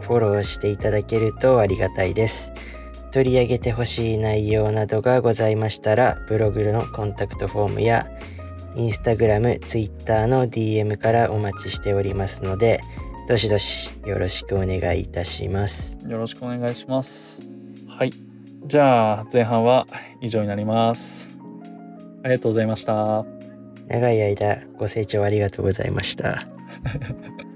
[0.00, 2.50] フォローしていただけるとありがたいです。
[3.12, 8.08] 取り上げてほしい内容などがございましたら、ブログのコンタクトフォームや、
[8.76, 12.80] インスタグラム、ツイッターの DM からお待ちしておりますので、
[13.28, 15.96] どしどしよろしくお願いいたします。
[16.08, 17.42] よろしくお願いします。
[17.88, 18.12] はい。
[18.66, 19.86] じゃあ、前半は
[20.20, 21.36] 以上になります。
[22.22, 23.24] ありがとうございました。
[23.88, 26.44] 長い間ご清聴ありがとうございました。